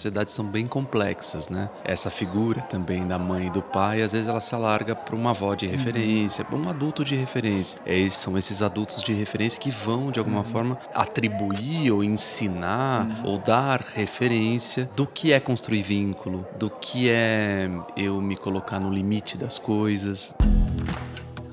[0.00, 1.68] sociedades são bem complexas, né?
[1.84, 5.30] Essa figura também da mãe e do pai, às vezes ela se alarga para uma
[5.30, 7.78] avó de referência, para um adulto de referência.
[7.84, 10.44] É, são esses adultos de referência que vão, de alguma uhum.
[10.44, 13.32] forma, atribuir ou ensinar uhum.
[13.32, 18.90] ou dar referência do que é construir vínculo, do que é eu me colocar no
[18.90, 20.34] limite das coisas.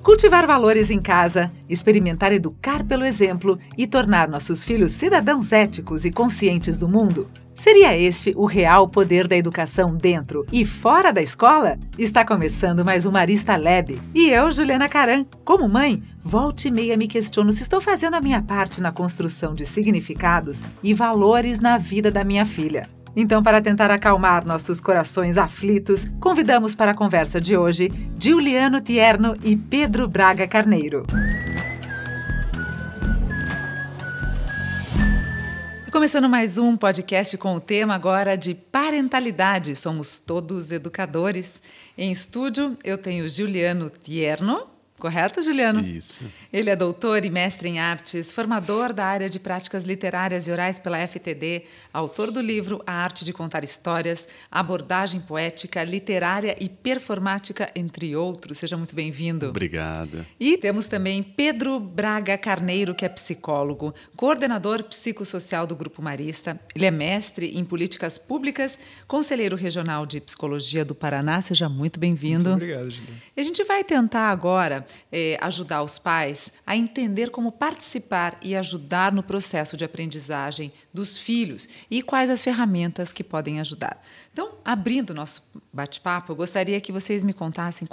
[0.08, 6.12] Cultivar valores em casa, experimentar educar pelo exemplo e tornar nossos filhos cidadãos éticos e
[6.14, 7.30] conscientes do mundo.
[7.54, 11.78] Seria este o real poder da educação dentro e fora da escola?
[11.98, 14.00] Está começando mais um Marista Lab.
[14.16, 18.22] E eu, Juliana Caran, como mãe, volte e meia me questiono se estou fazendo a
[18.22, 22.88] minha parte na construção de significados e valores na vida da minha filha.
[23.16, 29.36] Então, para tentar acalmar nossos corações aflitos, convidamos para a conversa de hoje Giuliano Tierno
[29.44, 31.06] e Pedro Braga Carneiro.
[35.98, 39.76] Começando mais um podcast com o tema agora de parentalidade.
[39.76, 41.60] Somos todos educadores.
[41.98, 44.77] Em estúdio, eu tenho Juliano Tierno.
[45.00, 45.82] Correto, Juliano?
[45.82, 46.26] Isso.
[46.52, 50.80] Ele é doutor e mestre em artes, formador da área de práticas literárias e orais
[50.80, 57.70] pela FTD, autor do livro A Arte de Contar Histórias, Abordagem Poética, Literária e Performática,
[57.76, 58.58] entre outros.
[58.58, 59.50] Seja muito bem-vindo.
[59.50, 60.26] Obrigado.
[60.40, 66.60] E temos também Pedro Braga Carneiro, que é psicólogo, coordenador psicossocial do Grupo Marista.
[66.76, 71.40] Ele é mestre em políticas públicas, conselheiro regional de psicologia do Paraná.
[71.40, 72.50] Seja muito bem-vindo.
[72.50, 73.18] Muito obrigado, Juliano.
[73.36, 78.56] E a gente vai tentar agora é, ajudar os pais a entender como participar e
[78.56, 84.02] ajudar no processo de aprendizagem dos filhos e quais as ferramentas que podem ajudar.
[84.32, 87.88] Então, abrindo nosso bate-papo, eu gostaria que vocês me contassem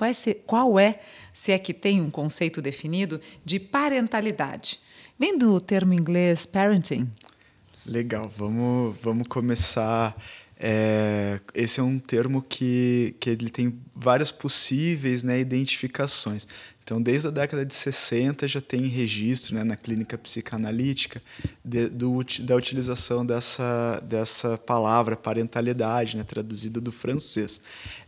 [0.46, 1.00] qual é,
[1.32, 4.80] se é que tem um conceito definido, de parentalidade.
[5.18, 7.08] Vem do termo inglês parenting.
[7.86, 10.16] Legal, vamos, vamos começar.
[10.56, 16.46] É, esse é um termo que, que ele tem várias possíveis né, identificações.
[16.84, 21.22] Então, desde a década de 60 já tem registro né, na clínica psicanalítica
[21.64, 27.58] de, do, da utilização dessa, dessa palavra parentalidade, né, traduzida do francês.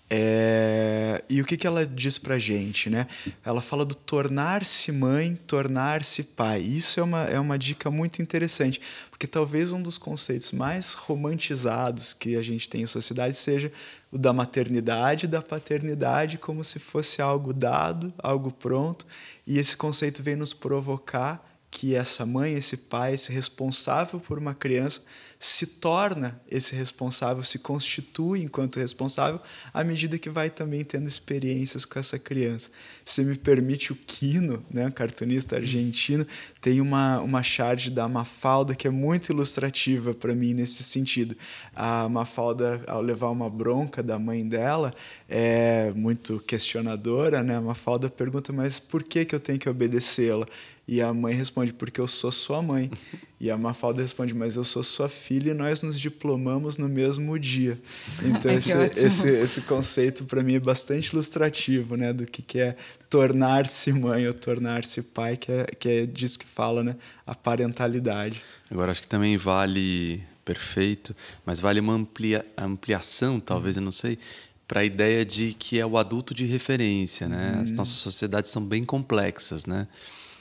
[0.08, 2.88] É, e o que, que ela diz para gente?
[2.88, 3.06] Né?
[3.44, 6.60] Ela fala do tornar-se mãe, tornar-se pai.
[6.60, 12.12] Isso é uma, é uma dica muito interessante, porque talvez um dos conceitos mais romantizados
[12.12, 13.72] que a gente tem em sociedade seja
[14.16, 19.06] o da maternidade e da paternidade como se fosse algo dado, algo pronto,
[19.46, 24.54] e esse conceito vem nos provocar que essa mãe, esse pai, esse responsável por uma
[24.54, 25.02] criança
[25.38, 29.40] se torna esse responsável, se constitui enquanto responsável
[29.72, 32.70] à medida que vai também tendo experiências com essa criança.
[33.04, 36.26] Se me permite, o Quino, né, um cartunista argentino,
[36.60, 41.36] tem uma, uma charge da Mafalda que é muito ilustrativa para mim nesse sentido.
[41.74, 44.94] A Mafalda, ao levar uma bronca da mãe dela,
[45.28, 47.56] é muito questionadora, né?
[47.56, 50.46] A Mafalda pergunta, mas por que, que eu tenho que obedecê-la?
[50.88, 52.90] E a mãe responde, porque eu sou sua mãe.
[53.38, 57.38] E a Mafalda responde, mas eu sou sua filha e nós nos diplomamos no mesmo
[57.38, 57.78] dia.
[58.24, 62.76] Então, esse, esse, esse conceito para mim é bastante ilustrativo né, do que, que é
[63.10, 68.40] tornar-se mãe ou tornar-se pai, que é, que é disso que fala né, a parentalidade.
[68.70, 71.14] Agora, acho que também vale, perfeito,
[71.44, 74.18] mas vale uma amplia, ampliação, talvez, eu não sei,
[74.66, 77.28] para a ideia de que é o adulto de referência.
[77.28, 77.54] Né?
[77.54, 77.60] Hum.
[77.60, 79.86] As nossas sociedades são bem complexas, né?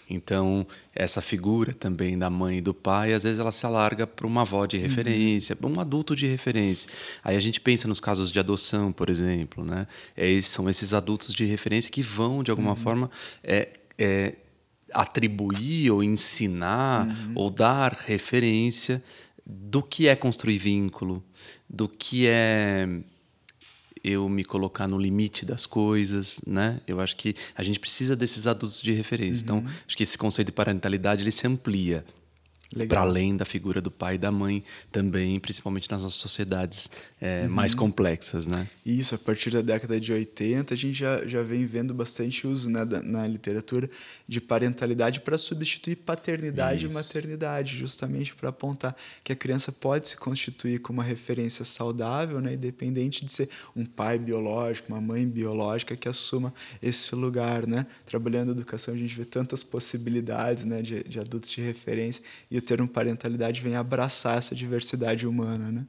[0.09, 4.27] Então, essa figura também da mãe e do pai, às vezes ela se alarga para
[4.27, 5.73] uma avó de referência, uhum.
[5.75, 6.89] um adulto de referência.
[7.23, 9.87] Aí a gente pensa nos casos de adoção, por exemplo, né?
[10.15, 12.75] É, são esses adultos de referência que vão, de alguma uhum.
[12.75, 13.11] forma,
[13.43, 14.33] é, é,
[14.93, 17.31] atribuir ou ensinar uhum.
[17.35, 19.03] ou dar referência
[19.45, 21.23] do que é construir vínculo,
[21.69, 22.87] do que é
[24.05, 26.79] eu me colocar no limite das coisas, né?
[26.87, 29.43] Eu acho que a gente precisa desses adultos de referência.
[29.43, 29.63] Então, uhum.
[29.63, 32.05] Então, acho que esse conceito de parentalidade ele se amplia
[32.87, 36.89] para além da figura do pai e da mãe também, principalmente nas nossas sociedades
[37.21, 37.49] é, uhum.
[37.49, 38.67] mais complexas, né?
[38.85, 42.69] Isso, a partir da década de 80 a gente já, já vem vendo bastante uso
[42.69, 43.89] né, da, na literatura
[44.27, 46.91] de parentalidade para substituir paternidade Isso.
[46.91, 52.39] e maternidade, justamente para apontar que a criança pode se constituir como uma referência saudável,
[52.39, 57.85] né, independente de ser um pai biológico, uma mãe biológica que assuma esse lugar, né?
[58.05, 62.23] Trabalhando a educação a gente vê tantas possibilidades, né, de, de adultos de referência
[62.55, 65.85] e o termo parentalidade vem abraçar essa diversidade humana, né?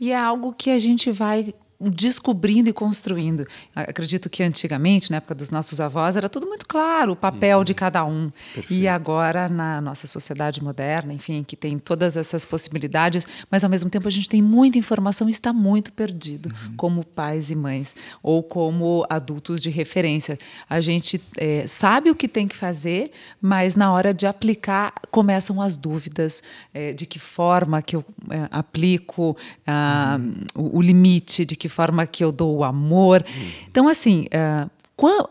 [0.00, 3.46] E é algo que a gente vai descobrindo e construindo.
[3.74, 7.64] Acredito que antigamente, na época dos nossos avós, era tudo muito claro, o papel uhum.
[7.64, 8.32] de cada um.
[8.54, 8.72] Perfeito.
[8.72, 13.88] E agora, na nossa sociedade moderna, enfim, que tem todas essas possibilidades, mas ao mesmo
[13.88, 16.74] tempo a gente tem muita informação e está muito perdido, uhum.
[16.76, 20.36] como pais e mães, ou como adultos de referência.
[20.68, 25.62] A gente é, sabe o que tem que fazer, mas na hora de aplicar começam
[25.62, 26.42] as dúvidas
[26.74, 30.42] é, de que forma que eu é, aplico ah, uhum.
[30.56, 33.24] o, o limite, de que que forma que eu dou o amor.
[33.70, 35.30] Então, assim, uh, qual,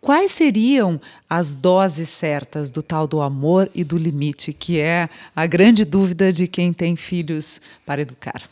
[0.00, 5.46] quais seriam as doses certas do tal do amor e do limite, que é a
[5.46, 8.42] grande dúvida de quem tem filhos para educar?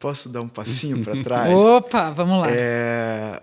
[0.00, 1.54] Posso dar um passinho para trás?
[1.54, 2.50] Opa, vamos lá.
[2.50, 3.40] É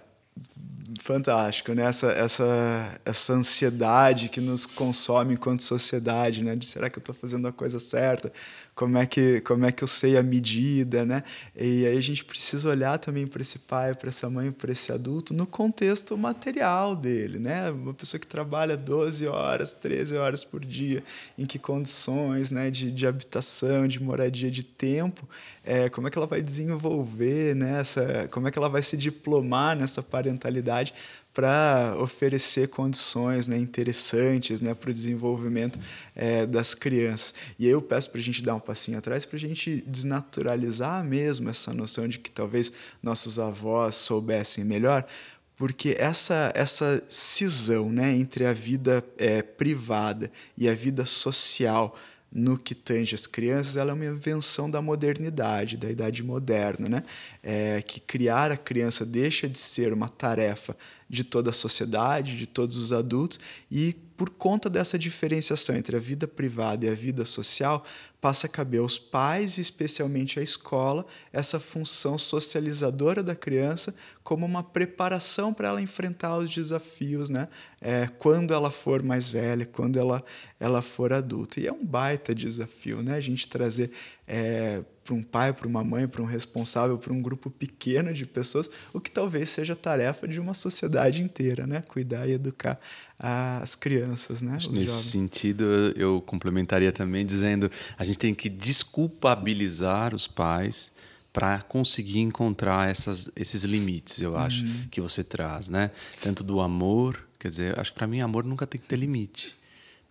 [1.02, 1.84] fantástico, né?
[1.84, 6.56] Essa, essa, essa ansiedade que nos consome enquanto sociedade, né?
[6.56, 8.32] De será que eu estou fazendo a coisa certa?
[8.76, 11.24] Como é que como é que eu sei a medida, né?
[11.56, 14.92] E aí a gente precisa olhar também para esse pai, para essa mãe, para esse
[14.92, 17.72] adulto no contexto material dele, né?
[17.72, 21.02] Uma pessoa que trabalha 12 horas, 13 horas por dia,
[21.38, 25.28] em que condições, né, de, de habitação, de moradia, de tempo,
[25.64, 29.76] é, como é que ela vai desenvolver nessa, como é que ela vai se diplomar
[29.76, 30.94] nessa parentalidade
[31.36, 35.78] para oferecer condições né, interessantes né, para o desenvolvimento
[36.16, 37.34] é, das crianças.
[37.60, 41.04] E aí eu peço para a gente dar um passinho atrás para a gente desnaturalizar
[41.04, 42.72] mesmo essa noção de que talvez
[43.04, 45.06] nossos avós soubessem melhor,
[45.58, 51.98] porque essa essa cisão né, entre a vida é, privada e a vida social
[52.36, 57.04] no que tange as crianças, ela é uma invenção da modernidade, da idade moderna, né?
[57.42, 60.76] É, que criar a criança deixa de ser uma tarefa
[61.10, 63.40] de toda a sociedade, de todos os adultos,
[63.72, 67.86] e por conta dessa diferenciação entre a vida privada e a vida social,
[68.26, 73.94] passa a caber aos pais, e especialmente à escola, essa função socializadora da criança
[74.24, 77.48] como uma preparação para ela enfrentar os desafios, né?
[77.80, 80.26] É, quando ela for mais velha, quando ela,
[80.60, 81.60] ela for adulta.
[81.60, 83.14] E é um baita desafio, né?
[83.14, 83.92] A gente trazer
[84.28, 88.26] é, para um pai, para uma mãe, para um responsável, para um grupo pequeno de
[88.26, 91.84] pessoas, o que talvez seja tarefa de uma sociedade inteira, né?
[91.88, 92.80] Cuidar e educar
[93.20, 94.54] as crianças, né?
[94.54, 94.90] Nesse jovens.
[94.90, 100.92] sentido, eu complementaria também dizendo a gente tem que desculpabilizar os pais
[101.32, 104.88] para conseguir encontrar essas, esses limites, eu acho, uhum.
[104.90, 105.92] que você traz, né?
[106.22, 109.56] Tanto do amor, quer dizer, acho que para mim amor nunca tem que ter limite.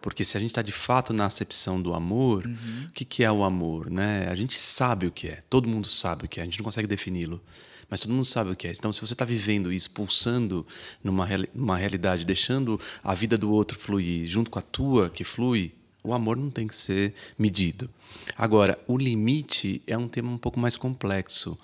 [0.04, 2.86] Porque se a gente está de fato na acepção do amor, uhum.
[2.90, 3.88] o que, que é o amor?
[3.88, 4.28] Né?
[4.28, 6.64] A gente sabe o que é, todo mundo sabe o que é, a gente não
[6.64, 7.40] consegue defini-lo,
[7.88, 8.72] mas todo mundo sabe o que é.
[8.72, 10.66] Então, se você está vivendo isso, pulsando
[11.02, 15.72] numa, numa realidade, deixando a vida do outro fluir junto com a tua que flui,
[16.02, 17.88] o amor não tem que ser medido.
[18.36, 21.58] Agora, o limite é um tema um pouco mais complexo,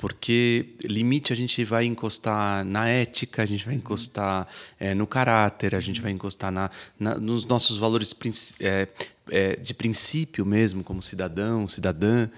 [0.00, 4.48] porque limite a gente vai encostar na ética, a gente vai encostar
[4.78, 8.16] é, no caráter, a gente vai encostar na, na nos nossos valores
[8.60, 8.88] é,
[9.30, 12.30] é, de princípio mesmo, como cidadão, cidadã,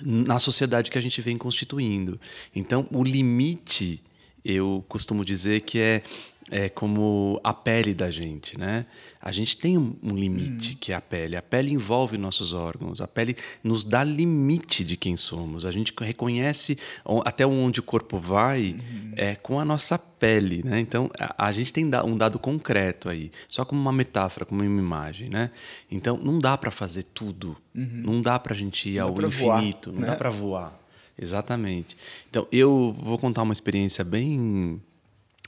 [0.00, 2.20] na sociedade que a gente vem constituindo.
[2.54, 4.00] Então, o limite,
[4.44, 6.04] eu costumo dizer que é
[6.50, 8.86] é como a pele da gente, né?
[9.20, 10.78] A gente tem um, limite uhum.
[10.80, 11.36] que é a pele.
[11.36, 13.00] A pele envolve nossos órgãos.
[13.00, 15.66] A pele nos dá limite de quem somos.
[15.66, 16.78] A gente reconhece
[17.24, 19.12] até onde o corpo vai uhum.
[19.16, 20.80] é com a nossa pele, né?
[20.80, 24.80] Então a, a, gente tem um dado concreto aí, só como uma metáfora, como uma
[24.80, 25.50] imagem, né?
[25.90, 27.56] Então não dá para fazer tudo.
[27.74, 28.02] Uhum.
[28.04, 29.90] Não dá para a gente ir ao infinito.
[29.90, 30.06] Voar, não né?
[30.06, 30.80] dá para voar.
[31.20, 31.96] Exatamente.
[32.30, 34.80] Então eu vou contar uma experiência bem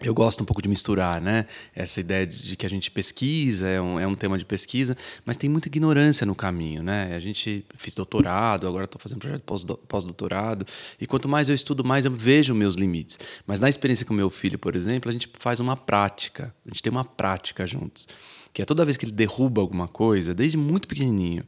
[0.02, 1.46] eu gosto um pouco de misturar, né?
[1.74, 5.36] Essa ideia de que a gente pesquisa, é um, é um tema de pesquisa, mas
[5.36, 7.14] tem muita ignorância no caminho, né?
[7.14, 9.42] A gente fiz doutorado, agora estou fazendo projeto
[9.86, 10.66] pós-doutorado,
[10.98, 13.18] e quanto mais eu estudo, mais eu vejo meus limites.
[13.46, 16.82] Mas na experiência com meu filho, por exemplo, a gente faz uma prática, a gente
[16.82, 18.08] tem uma prática juntos,
[18.54, 21.44] que é toda vez que ele derruba alguma coisa, desde muito pequenininho,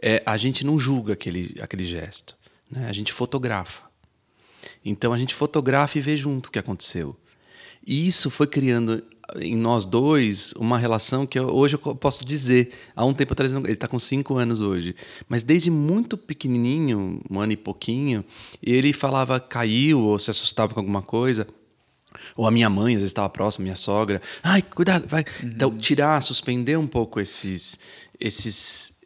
[0.00, 2.34] é, a gente não julga aquele, aquele gesto,
[2.70, 2.88] né?
[2.88, 3.82] A gente fotografa.
[4.82, 7.16] Então a gente fotografa e vê junto o que aconteceu.
[7.86, 9.02] E isso foi criando
[9.36, 12.70] em nós dois uma relação que hoje eu posso dizer.
[12.94, 14.94] Há um tempo atrás, ele está com cinco anos hoje,
[15.28, 18.24] mas desde muito pequenininho, um ano e pouquinho,
[18.62, 21.46] ele falava caiu ou se assustava com alguma coisa.
[22.36, 24.22] Ou a minha mãe, às vezes estava próxima, minha sogra.
[24.42, 25.24] Ai, cuidado, vai.
[25.42, 25.48] Uhum.
[25.48, 27.78] Então, tirar, suspender um pouco esses,
[28.18, 29.00] esses,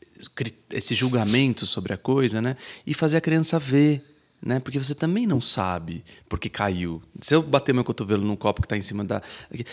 [0.73, 2.57] esses julgamentos sobre a coisa, né?
[2.87, 4.05] E fazer a criança ver
[4.41, 4.61] né?
[4.61, 7.03] Porque você também não sabe porque caiu.
[7.21, 9.23] Se eu bater meu cotovelo num copo que está em cima da,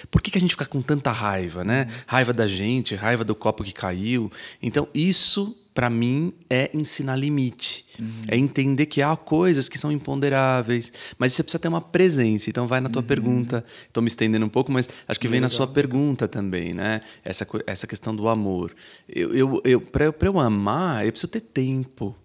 [0.10, 1.88] por que, que a gente fica com tanta raiva, né?
[2.08, 4.32] Raiva da gente, raiva do copo que caiu.
[4.62, 7.86] Então isso para mim, é ensinar limite.
[8.00, 8.22] Uhum.
[8.30, 12.50] É entender que há coisas que são imponderáveis, mas você precisa ter uma presença.
[12.50, 13.08] Então, vai na tua uhum.
[13.08, 13.66] pergunta.
[13.86, 17.02] Estou me estendendo um pouco, mas acho que vem na sua pergunta também, né?
[17.26, 18.74] Essa, essa questão do amor.
[19.10, 22.16] Eu, eu, eu, Para eu, eu amar, eu preciso ter tempo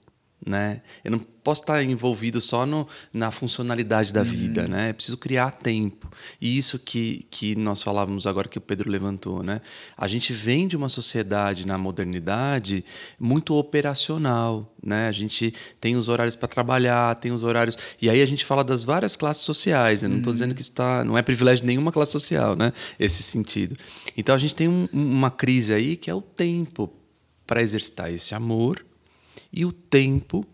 [0.45, 0.81] né?
[1.05, 4.69] Eu não posso estar envolvido só no, na funcionalidade da vida, uhum.
[4.69, 4.91] né?
[4.91, 6.11] Eu preciso criar tempo.
[6.41, 9.61] E isso que, que nós falávamos agora que o Pedro levantou, né?
[9.97, 12.85] A gente vem de uma sociedade na modernidade
[13.19, 15.09] muito operacional, né?
[15.09, 18.65] A gente tem os horários para trabalhar, tem os horários e aí a gente fala
[18.65, 20.03] das várias classes sociais.
[20.03, 20.35] Eu não estou uhum.
[20.35, 22.73] dizendo que está, não é privilégio de nenhuma classe social, né?
[22.99, 23.77] Esse sentido.
[24.17, 26.93] Então a gente tem um, uma crise aí que é o tempo
[27.47, 28.85] para exercitar esse amor
[29.52, 30.45] e o tempo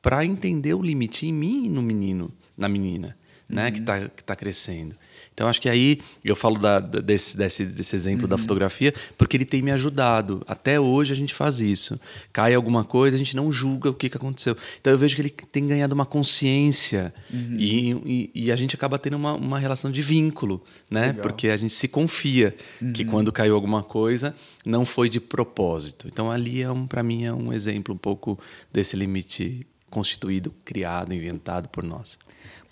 [0.00, 3.16] para entender o limite em mim e no menino, na menina,
[3.52, 4.96] né, que está que tá crescendo.
[5.34, 8.28] Então, acho que aí eu falo da, desse, desse, desse exemplo uhum.
[8.28, 10.42] da fotografia, porque ele tem me ajudado.
[10.46, 11.98] Até hoje a gente faz isso.
[12.32, 14.56] Cai alguma coisa, a gente não julga o que, que aconteceu.
[14.80, 17.56] Então, eu vejo que ele tem ganhado uma consciência uhum.
[17.58, 21.08] e, e, e, a gente acaba tendo uma, uma relação de vínculo, né?
[21.08, 21.22] Legal.
[21.22, 22.92] Porque a gente se confia uhum.
[22.92, 24.34] que quando caiu alguma coisa,
[24.66, 26.08] não foi de propósito.
[26.08, 28.38] Então, ali, é um, para mim, é um exemplo um pouco
[28.70, 32.18] desse limite constituído, criado, inventado por nós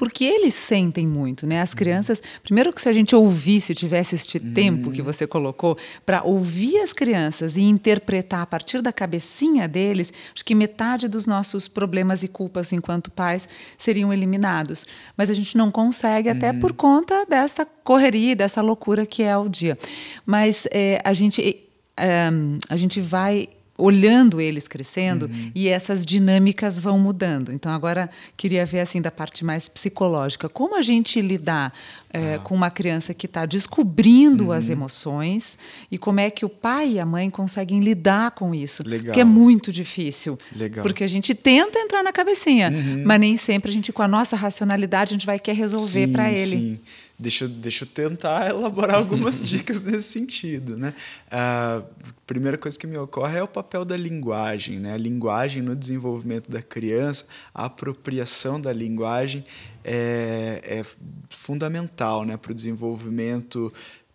[0.00, 1.60] porque eles sentem muito, né?
[1.60, 4.54] As crianças, primeiro que se a gente ouvisse, tivesse este uhum.
[4.54, 10.10] tempo que você colocou para ouvir as crianças e interpretar a partir da cabecinha deles,
[10.34, 13.46] acho que metade dos nossos problemas e culpas enquanto pais
[13.76, 14.86] seriam eliminados.
[15.18, 16.60] Mas a gente não consegue até uhum.
[16.60, 19.76] por conta desta correria, dessa loucura que é o dia.
[20.24, 22.30] Mas é, a gente é,
[22.70, 23.50] a gente vai
[23.80, 25.50] olhando eles crescendo uhum.
[25.54, 27.52] e essas dinâmicas vão mudando.
[27.52, 31.72] Então agora queria ver assim da parte mais psicológica, como a gente lidar
[32.12, 32.38] é, ah.
[32.40, 34.52] com uma criança que está descobrindo uhum.
[34.52, 35.58] as emoções
[35.90, 39.14] e como é que o pai e a mãe conseguem lidar com isso, Legal.
[39.14, 40.82] que é muito difícil, Legal.
[40.82, 43.02] porque a gente tenta entrar na cabecinha, uhum.
[43.06, 46.30] mas nem sempre a gente com a nossa racionalidade a gente vai querer resolver para
[46.30, 46.56] ele.
[46.56, 46.78] Sim.
[47.20, 50.76] Deixa, deixa eu tentar elaborar algumas dicas nesse sentido.
[50.76, 50.94] Né?
[51.30, 51.82] A
[52.26, 54.78] primeira coisa que me ocorre é o papel da linguagem.
[54.78, 54.94] Né?
[54.94, 59.44] A linguagem no desenvolvimento da criança, a apropriação da linguagem
[59.84, 60.82] é, é
[61.28, 62.38] fundamental né?
[62.38, 63.70] para o desenvolvimento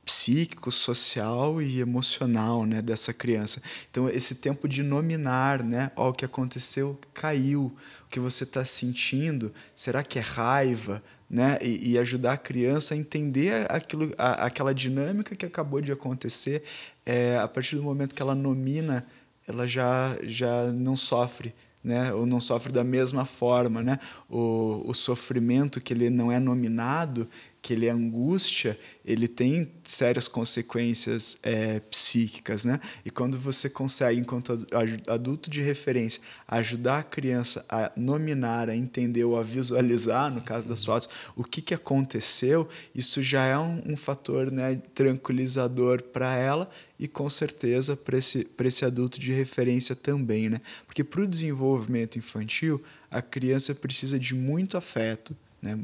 [0.06, 3.60] psíquico, social e emocional né, dessa criança.
[3.90, 8.64] Então, esse tempo de nominar, né, ó, o que aconteceu caiu, o que você está
[8.64, 11.02] sentindo, será que é raiva?
[11.30, 11.58] Né?
[11.62, 16.64] E, e, ajudar a criança a entender aquilo, a, aquela dinâmica que acabou de acontecer.
[17.06, 19.06] É, a partir do momento que ela nomina,
[19.48, 21.54] ela já, já não sofre,
[21.84, 22.14] né?
[22.14, 24.00] Ou não sofre da mesma forma, né?
[24.30, 27.28] O, o sofrimento que ele não é nominado,
[27.66, 32.80] que ele é angústia, ele tem sérias consequências é, psíquicas, né?
[33.04, 34.68] E quando você consegue, enquanto
[35.08, 40.70] adulto de referência, ajudar a criança a nominar, a entender ou a visualizar, no caso
[40.70, 46.36] das fotos, o que, que aconteceu, isso já é um, um fator né, tranquilizador para
[46.36, 46.70] ela
[47.00, 50.62] e com certeza para esse, esse adulto de referência também, né?
[50.86, 52.80] Porque para o desenvolvimento infantil,
[53.10, 55.76] a criança precisa de muito afeto, né?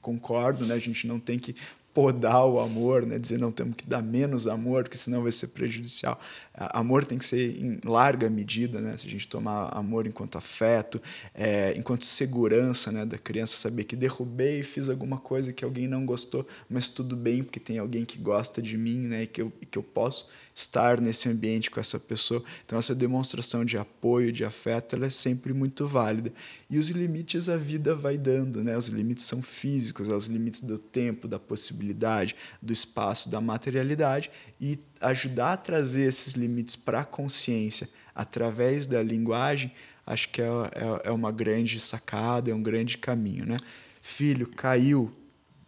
[0.00, 0.74] Concordo, né?
[0.74, 1.54] A gente não tem que
[1.92, 3.18] podar o amor, né?
[3.18, 6.20] dizer não temos que dar menos amor, porque senão vai ser prejudicial.
[6.54, 8.96] Amor tem que ser em larga medida, né?
[8.96, 11.02] Se a gente tomar amor enquanto afeto,
[11.34, 16.06] é, enquanto segurança, né, da criança saber que derrubei, fiz alguma coisa que alguém não
[16.06, 19.52] gostou, mas tudo bem porque tem alguém que gosta de mim, né, e que eu,
[19.70, 20.28] que eu posso
[20.60, 22.42] estar nesse ambiente com essa pessoa.
[22.64, 26.32] Então, essa demonstração de apoio, de afeto, ela é sempre muito válida.
[26.68, 28.76] E os limites a vida vai dando, né?
[28.76, 34.30] Os limites são físicos, é os limites do tempo, da possibilidade, do espaço, da materialidade.
[34.60, 39.72] E ajudar a trazer esses limites para a consciência através da linguagem,
[40.06, 43.56] acho que é, é, é uma grande sacada, é um grande caminho, né?
[44.02, 45.10] Filho, caiu,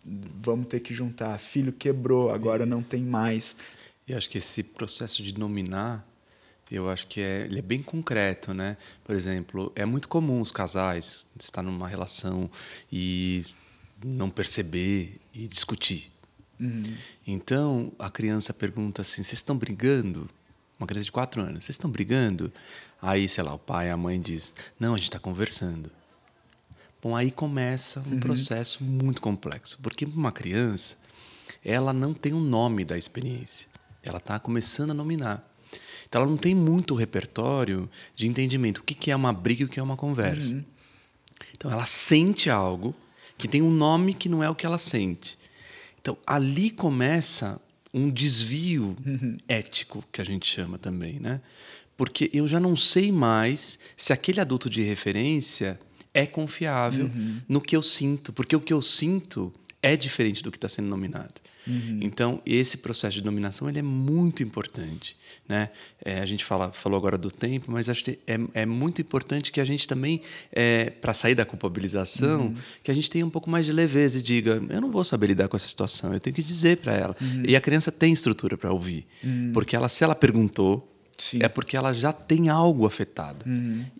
[0.04, 1.38] vamos ter que juntar.
[1.38, 3.56] Filho quebrou, agora não tem mais.
[4.06, 6.06] E acho que esse processo de nominar,
[6.71, 8.76] eu acho que é, ele é bem concreto, né?
[9.04, 12.50] Por exemplo, é muito comum os casais estar numa relação
[12.90, 13.44] e
[14.04, 16.11] não perceber e discutir.
[16.59, 16.97] Uhum.
[17.26, 20.28] Então, a criança pergunta assim: vocês estão brigando?
[20.78, 22.52] Uma criança de quatro anos, vocês estão brigando?
[23.00, 25.90] Aí, sei lá, o pai, a mãe diz: não, a gente está conversando.
[27.02, 28.21] Bom, aí começa um uhum.
[28.21, 30.97] processo muito complexo, porque uma criança,
[31.64, 33.72] ela não tem o um nome da experiência.
[34.02, 35.49] Ela está começando a nominar.
[36.09, 38.78] Então ela não tem muito repertório de entendimento.
[38.78, 40.54] O que é uma briga e o que é uma conversa.
[40.54, 40.64] Uhum.
[41.54, 42.94] Então ela sente algo
[43.38, 45.38] que tem um nome que não é o que ela sente.
[46.00, 47.61] Então ali começa
[47.94, 49.38] um desvio uhum.
[49.49, 51.40] ético, que a gente chama também, né?
[51.97, 55.78] porque eu já não sei mais se aquele adulto de referência
[56.12, 57.40] é confiável Uhum.
[57.49, 60.88] no que eu sinto, porque o que eu sinto é diferente do que está sendo
[60.88, 61.35] nominado.
[61.66, 61.99] Uhum.
[62.02, 65.16] Então, esse processo de dominação ele é muito importante.
[65.49, 65.71] Né?
[66.04, 69.50] É, a gente fala, falou agora do tempo, mas acho que é, é muito importante
[69.52, 70.21] que a gente também,
[70.52, 72.54] é, para sair da culpabilização, Uhum.
[72.83, 75.28] que a gente tenha um pouco mais de leveza e diga: eu não vou saber
[75.28, 77.16] lidar com essa situação, eu tenho que dizer para ela.
[77.21, 77.42] Uhum.
[77.47, 79.07] E a criança tem estrutura para ouvir,
[79.52, 80.91] porque ela, se ela perguntou,
[81.23, 81.38] Sim.
[81.41, 83.45] é porque ela já tem algo afetado.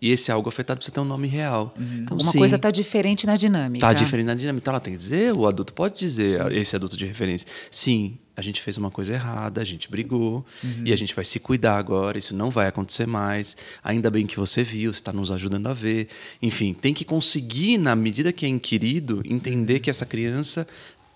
[0.01, 1.73] E esse algo afetado precisa ter um nome real.
[1.79, 3.87] Então, Alguma sim, coisa está diferente na dinâmica.
[3.87, 4.63] Tá diferente na dinâmica.
[4.65, 7.47] Então ela tem que dizer, o adulto pode dizer, esse adulto de referência.
[7.71, 10.83] Sim, a gente fez uma coisa errada, a gente brigou Uhum.
[10.85, 13.57] e a gente vai se cuidar agora, isso não vai acontecer mais.
[13.85, 16.09] Ainda bem que você viu, você está nos ajudando a ver.
[16.43, 20.67] Enfim, tem que conseguir, na medida que é inquirido, entender que essa criança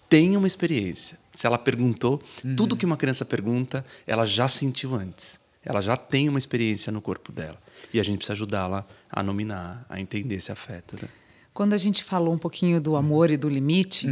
[0.09, 1.19] tem uma experiência.
[1.35, 2.55] Se ela perguntou, Uhum.
[2.55, 5.39] tudo que uma criança pergunta, ela já sentiu antes.
[5.67, 7.59] Ela já tem uma experiência no corpo dela.
[7.93, 10.95] E a gente precisa ajudá-la a nominar, a entender esse afeto.
[11.03, 11.09] Né?
[11.53, 14.07] Quando a gente falou um pouquinho do amor e do limite,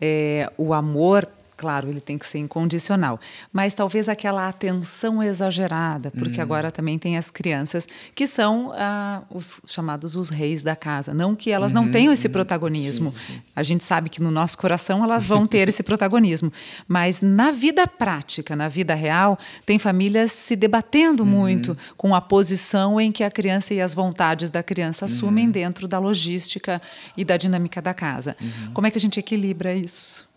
[0.00, 1.28] é, o amor,
[1.62, 3.20] claro, ele tem que ser incondicional,
[3.52, 9.62] mas talvez aquela atenção exagerada, porque agora também tem as crianças que são ah, os
[9.68, 11.14] chamados os reis da casa.
[11.14, 13.14] Não que elas não tenham esse protagonismo.
[13.54, 16.52] A gente sabe que no nosso coração elas vão ter esse protagonismo,
[16.88, 23.00] mas na vida prática, na vida real, tem famílias se debatendo muito com a posição
[23.00, 26.82] em que a criança e as vontades da criança assumem dentro da logística
[27.16, 28.36] e da dinâmica da casa.
[28.74, 30.31] Como é que a gente equilibra isso?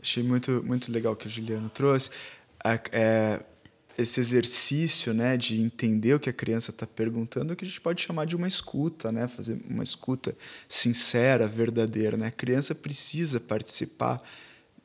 [0.00, 2.10] Achei muito, muito legal que o Juliano trouxe.
[2.62, 3.42] A- é,
[3.98, 7.68] esse exercício né, de entender o que a criança está perguntando, é o que a
[7.68, 9.28] gente pode chamar de uma escuta, né?
[9.28, 10.34] fazer uma escuta
[10.68, 12.16] sincera, verdadeira.
[12.16, 12.28] Né?
[12.28, 14.22] A criança precisa participar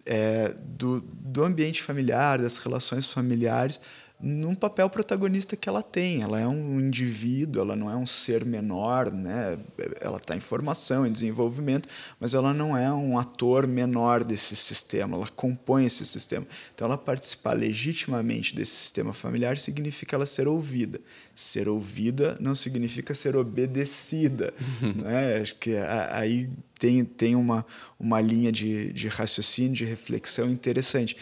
[0.05, 3.79] é, do, do ambiente familiar, das relações familiares,
[4.19, 6.21] num papel protagonista que ela tem.
[6.21, 9.57] Ela é um indivíduo, ela não é um ser menor, né?
[9.99, 15.17] ela está em formação, em desenvolvimento, mas ela não é um ator menor desse sistema,
[15.17, 16.47] ela compõe esse sistema.
[16.73, 20.99] Então, ela participar legitimamente desse sistema familiar significa ela ser ouvida.
[21.35, 24.53] Ser ouvida não significa ser obedecida.
[24.95, 25.37] né?
[25.41, 25.75] Acho que
[26.09, 26.49] aí
[26.79, 27.65] tem, tem uma,
[27.99, 31.17] uma linha de, de raciocínio, de reflexão interessante.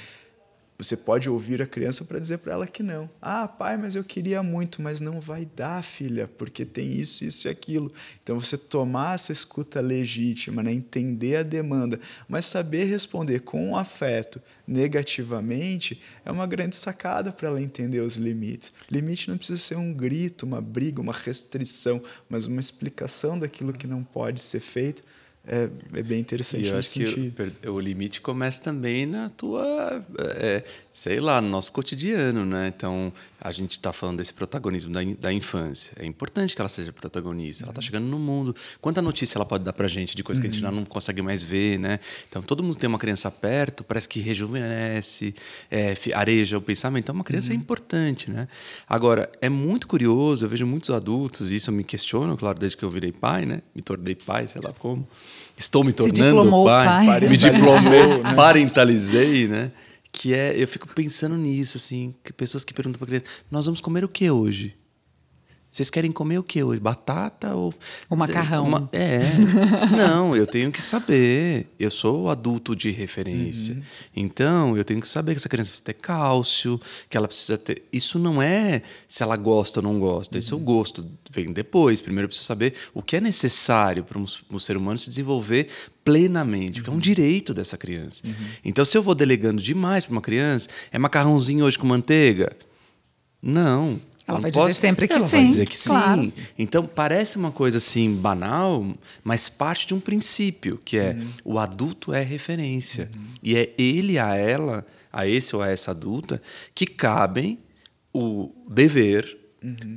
[0.77, 3.09] Você pode ouvir a criança para dizer para ela que não.
[3.21, 7.47] Ah, pai, mas eu queria muito, mas não vai dar, filha, porque tem isso, isso
[7.47, 7.91] e aquilo.
[8.21, 10.73] Então você tomar essa escuta legítima, né?
[10.73, 17.61] entender a demanda, mas saber responder com afeto negativamente é uma grande sacada para ela
[17.61, 18.73] entender os limites.
[18.89, 23.87] Limite não precisa ser um grito, uma briga, uma restrição, mas uma explicação daquilo que
[23.87, 25.03] não pode ser feito.
[25.45, 27.27] É, é bem interessante E eu acho que sentido.
[27.27, 30.63] o, per- o limite começa também na tua, é,
[30.95, 32.71] sei lá, no nosso cotidiano, né?
[32.77, 35.91] Então, a gente está falando desse protagonismo da, in- da infância.
[35.99, 37.63] É importante que ela seja protagonista.
[37.63, 38.55] Ela está chegando no mundo.
[38.79, 41.19] Quanta notícia ela pode dar pra gente de coisa que a gente já não consegue
[41.23, 41.99] mais ver, né?
[42.29, 45.33] Então, todo mundo tem uma criança perto, parece que rejuvenesce,
[45.71, 47.05] é, areja o pensamento.
[47.05, 48.47] Então, uma criança é importante, né?
[48.87, 52.77] Agora, é muito curioso, eu vejo muitos adultos, e isso eu me questiono, claro, desde
[52.77, 53.61] que eu virei pai, né?
[53.73, 55.07] Me tornei pai, sei lá como.
[55.57, 57.19] Estou me tornando diplomou pai, pai.
[57.27, 58.33] me diplomei, né?
[58.35, 59.71] parentalizei, né?
[60.13, 63.81] Que é, eu fico pensando nisso, assim, que pessoas que perguntam para criança, nós vamos
[63.81, 64.77] comer o que hoje?
[65.73, 66.79] Vocês querem comer o que hoje?
[66.79, 67.73] Batata ou
[68.07, 68.67] O macarrão.
[68.67, 69.21] Uma- é.
[69.97, 71.65] Não, eu tenho que saber.
[71.79, 73.81] Eu sou o adulto de referência.
[74.15, 77.81] Então, eu tenho que saber que essa criança precisa ter cálcio, que ela precisa ter.
[77.91, 80.37] Isso não é se ela gosta ou não gosta.
[80.37, 81.03] Isso é o gosto.
[81.31, 82.01] Vem depois.
[82.01, 85.69] Primeiro eu preciso saber o que é necessário para um, um ser humano se desenvolver
[86.03, 88.21] plenamente, porque é um direito dessa criança.
[88.63, 92.55] Então, se eu vou delegando demais para uma criança, é macarrãozinho hoje com manteiga?
[93.41, 93.99] Não.
[94.27, 96.23] Ela vai não dizer sempre que ela vai sim, dizer que claro.
[96.23, 96.33] sim.
[96.57, 98.85] Então, parece uma coisa assim banal,
[99.23, 103.09] mas parte de um princípio, que é o adulto é referência.
[103.41, 106.41] E é ele a ela, a esse ou a essa adulta,
[106.73, 107.59] que cabem
[108.13, 109.37] o dever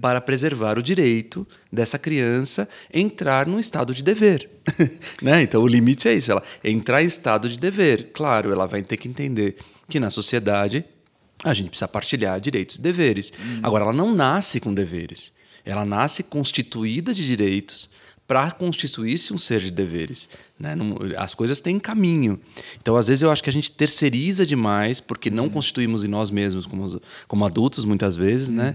[0.01, 4.49] para preservar o direito dessa criança entrar num estado de dever.
[5.23, 5.43] né?
[5.43, 8.11] Então, o limite é isso, ela entrar em estado de dever.
[8.13, 9.57] Claro, ela vai ter que entender
[9.89, 10.85] que na sociedade
[11.51, 13.33] a gente precisa partilhar direitos e deveres.
[13.63, 15.33] Agora, ela não nasce com deveres.
[15.65, 17.91] Ela nasce constituída de direitos
[18.27, 20.29] para constituir-se um ser de deveres.
[20.59, 20.75] Né?
[20.75, 22.41] Não- as coisas têm caminho.
[22.81, 26.31] Então, às vezes, eu acho que a gente terceiriza demais, porque não constituímos em nós
[26.31, 28.75] mesmos, como, como adultos, muitas vezes, né?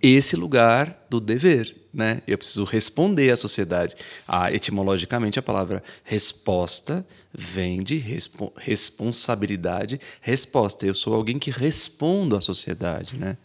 [0.00, 1.76] esse lugar do dever.
[1.92, 2.22] Né?
[2.26, 3.94] Eu preciso responder à sociedade.
[4.26, 10.86] Ah, etimologicamente, a palavra resposta vem de respo- responsabilidade, resposta.
[10.86, 13.16] Eu sou alguém que respondo à sociedade.
[13.16, 13.36] Né?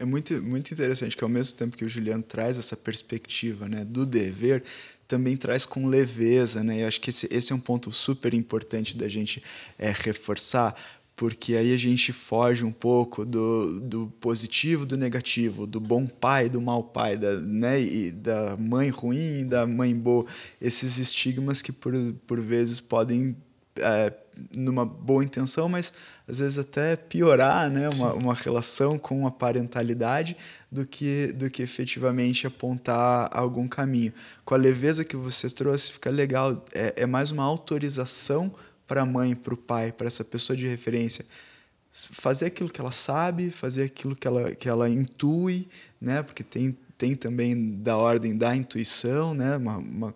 [0.00, 3.84] É muito, muito interessante que ao mesmo tempo que o Juliano traz essa perspectiva né,
[3.84, 4.62] do dever,
[5.06, 6.82] também traz com leveza, né?
[6.82, 9.42] Eu acho que esse, esse é um ponto super importante da gente
[9.78, 10.74] é, reforçar,
[11.14, 16.48] porque aí a gente foge um pouco do, do positivo do negativo, do bom pai
[16.48, 20.24] do mau pai, da, né, e da mãe ruim da mãe boa,
[20.62, 21.92] esses estigmas que por,
[22.26, 23.36] por vezes podem,
[23.76, 24.12] é,
[24.52, 25.92] numa boa intenção, mas
[26.26, 30.36] às vezes até piorar né, uma, uma relação com a parentalidade
[30.70, 34.12] do que, do que efetivamente apontar algum caminho.
[34.44, 36.64] Com a leveza que você trouxe, fica legal.
[36.72, 38.54] É, é mais uma autorização
[38.86, 41.24] para a mãe, para o pai, para essa pessoa de referência.
[41.92, 45.68] Fazer aquilo que ela sabe, fazer aquilo que ela, que ela intui,
[46.00, 46.22] né?
[46.22, 49.56] porque tem, tem também da ordem da intuição, né?
[49.56, 50.14] uma, uma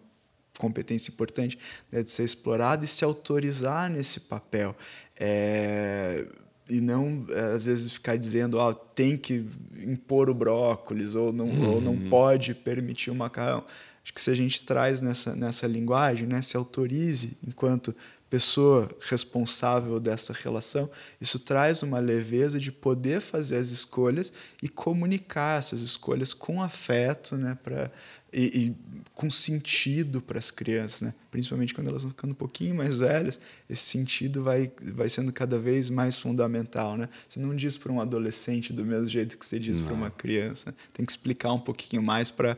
[0.59, 1.59] competência importante
[1.91, 2.03] né?
[2.03, 4.77] de ser explorada e se autorizar nesse papel.
[5.17, 6.27] É,
[6.69, 9.45] e não é, às vezes ficar dizendo ah, tem que
[9.77, 11.71] impor o brócolis ou não, uhum.
[11.75, 12.09] ou não uhum.
[12.09, 13.65] pode permitir o macarrão.
[14.03, 17.95] Acho que se a gente traz nessa, nessa linguagem, né, se autorize enquanto
[18.29, 20.91] pessoa responsável dessa relação,
[21.21, 27.37] isso traz uma leveza de poder fazer as escolhas e comunicar essas escolhas com afeto,
[27.37, 27.91] né, para
[28.35, 28.77] e, e
[29.15, 31.15] com sentido para as crianças, né?
[31.31, 33.39] principalmente quando elas vão ficando um pouquinho mais velhas,
[33.71, 36.97] esse sentido vai, vai sendo cada vez mais fundamental.
[36.97, 37.09] Né?
[37.29, 40.75] Você não diz para um adolescente do mesmo jeito que você diz para uma criança.
[40.93, 42.57] Tem que explicar um pouquinho mais para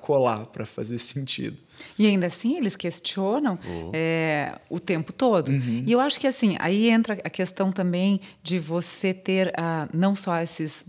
[0.00, 1.58] colar, para fazer sentido.
[1.98, 3.90] E ainda assim eles questionam oh.
[3.92, 5.50] é, o tempo todo.
[5.50, 5.84] Uhum.
[5.86, 10.14] E eu acho que assim aí entra a questão também de você ter uh, não
[10.14, 10.86] só esses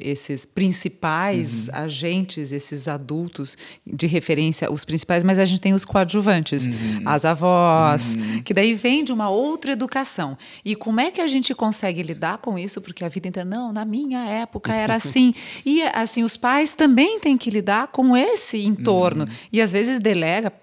[0.00, 1.74] esses principais uhum.
[1.74, 7.02] agentes, esses adultos de referência, os principais, mas a gente tem os coadjuvantes, uhum.
[7.04, 8.42] as avós, uhum.
[8.42, 10.36] que daí vem de uma outra educação.
[10.64, 12.80] E como é que a gente consegue lidar com isso?
[12.80, 15.34] Porque a vida inteira, não, na minha época era assim.
[15.64, 19.24] e assim, os pais também têm que lidar com esse entorno.
[19.24, 19.30] Uhum.
[19.52, 19.98] E às vezes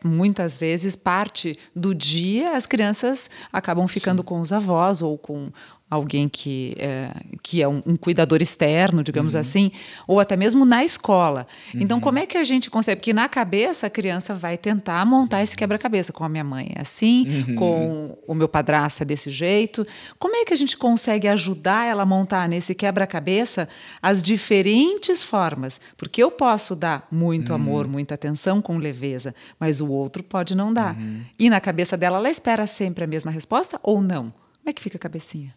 [0.03, 4.27] muitas vezes, parte do dia, as crianças acabam ficando Sim.
[4.27, 5.51] com os avós ou com
[5.89, 9.39] alguém que é, que é um, um cuidador externo, digamos uhum.
[9.39, 9.71] assim,
[10.05, 11.47] ou até mesmo na escola.
[11.69, 11.87] Então, uhum.
[11.87, 12.97] Então, como é que a gente consegue?
[12.97, 16.81] Porque na cabeça a criança vai tentar montar esse quebra-cabeça com a minha mãe é
[16.81, 17.55] assim, uhum.
[17.55, 19.87] com o meu padrasto é desse jeito.
[20.19, 23.69] Como é que a gente consegue ajudar ela a montar nesse quebra-cabeça
[24.01, 25.79] as diferentes formas?
[25.95, 27.93] Porque eu posso dar muito amor, uhum.
[27.93, 30.95] muita atenção com leveza, mas o outro pode não dar.
[30.95, 31.21] Uhum.
[31.39, 34.33] E na cabeça dela, ela espera sempre a mesma resposta ou não?
[34.67, 35.56] Como é que fica a cabecinha?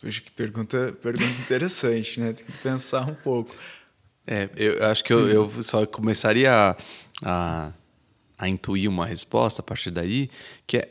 [0.00, 2.32] Puxa, que pergunta, pergunta interessante, né?
[2.32, 3.54] Tem que pensar um pouco.
[4.26, 6.76] É, eu acho que eu, eu só começaria a,
[7.22, 7.72] a,
[8.38, 10.30] a, intuir uma resposta a partir daí,
[10.66, 10.88] que é,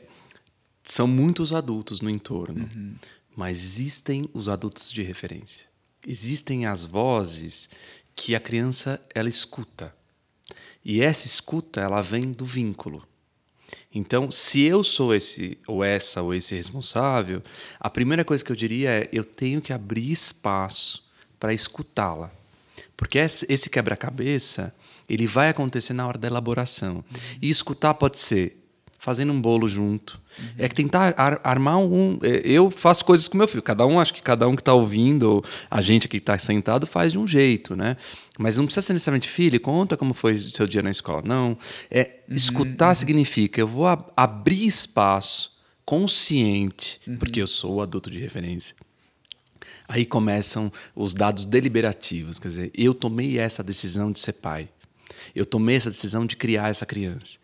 [0.84, 2.96] são muitos adultos no entorno, uhum.
[3.36, 5.66] mas existem os adultos de referência.
[6.08, 7.70] Existem as vozes
[8.16, 9.96] que a criança ela escuta.
[10.86, 13.08] E essa escuta ela vem do vínculo.
[13.94, 17.42] Então, se eu sou esse ou essa ou esse responsável,
[17.80, 21.10] a primeira coisa que eu diria é eu tenho que abrir espaço
[21.40, 22.32] para escutá-la.
[22.98, 24.74] Porque esse quebra-cabeça,
[25.10, 26.96] ele vai acontecer na hora da elaboração.
[26.96, 27.04] Uhum.
[27.42, 28.62] E escutar pode ser
[29.04, 30.18] fazendo um bolo junto.
[30.39, 30.46] Uhum.
[30.58, 32.18] É que tentar ar, armar um.
[32.24, 33.62] É, eu faço coisas com meu filho.
[33.62, 36.88] Cada um, acho que cada um que está ouvindo, a gente aqui que está sentado,
[36.88, 37.98] faz de um jeito, né?
[38.39, 41.22] Mas não precisa ser necessariamente, filho, conta como foi o seu dia na escola.
[41.22, 41.58] Não.
[41.92, 42.36] É, uhum.
[42.36, 42.96] Escutar uhum.
[42.96, 45.52] significa eu vou ab abrir espaço
[45.84, 47.18] consciente, uhum.
[47.18, 48.74] porque eu sou o adulto de referência.
[49.86, 54.70] Aí começam os dados deliberativos, quer dizer, eu tomei essa decisão de ser pai.
[55.36, 57.42] Eu tomei essa decisão de criar essa criança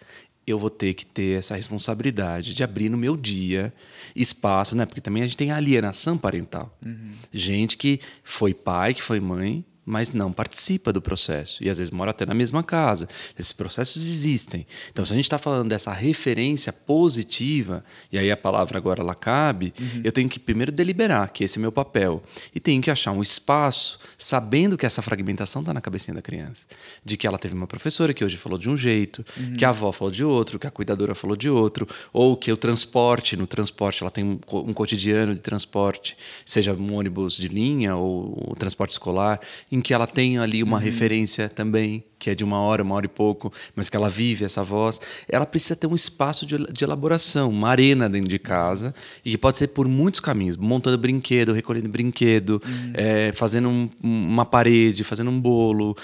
[0.51, 3.73] eu vou ter que ter essa responsabilidade de abrir no meu dia
[4.15, 4.85] espaço, né?
[4.85, 6.75] Porque também a gente tem alienação parental.
[6.85, 7.11] Uhum.
[7.31, 11.63] Gente que foi pai, que foi mãe, mas não participa do processo.
[11.63, 13.09] E às vezes mora até na mesma casa.
[13.37, 14.67] Esses processos existem.
[14.91, 19.15] Então, se a gente está falando dessa referência positiva, e aí a palavra agora ela
[19.15, 20.01] cabe, uhum.
[20.03, 22.21] eu tenho que primeiro deliberar que esse é meu papel.
[22.53, 26.67] E tenho que achar um espaço, sabendo que essa fragmentação está na cabecinha da criança.
[27.03, 29.53] De que ela teve uma professora que hoje falou de um jeito, uhum.
[29.55, 32.57] que a avó falou de outro, que a cuidadora falou de outro, ou que o
[32.57, 37.95] transporte, no transporte, ela tem um, um cotidiano de transporte, seja um ônibus de linha
[37.95, 39.39] ou o transporte escolar,
[39.71, 40.83] em que ela tem ali uma uhum.
[40.83, 44.45] referência também, que é de uma hora, uma hora e pouco, mas que ela vive
[44.45, 48.93] essa voz, ela precisa ter um espaço de, de elaboração, uma arena dentro de casa,
[49.23, 52.93] e que pode ser por muitos caminhos, montando brinquedo, recolhendo brinquedo, uhum.
[52.93, 55.95] é, fazendo um, uma parede, fazendo um bolo,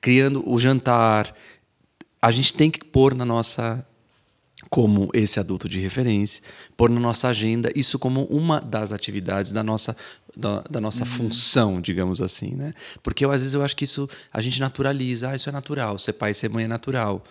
[0.00, 1.34] criando o jantar.
[2.20, 3.84] A gente tem que pôr na nossa
[4.70, 6.40] como esse adulto de referência,
[6.76, 9.96] pôr na nossa agenda isso como uma das atividades da nossa
[10.36, 11.10] da, da nossa uhum.
[11.10, 12.72] função, digamos assim, né?
[13.02, 15.98] Porque eu, às vezes eu acho que isso a gente naturaliza, ah, isso é natural,
[15.98, 17.24] ser pai e ser mãe é natural.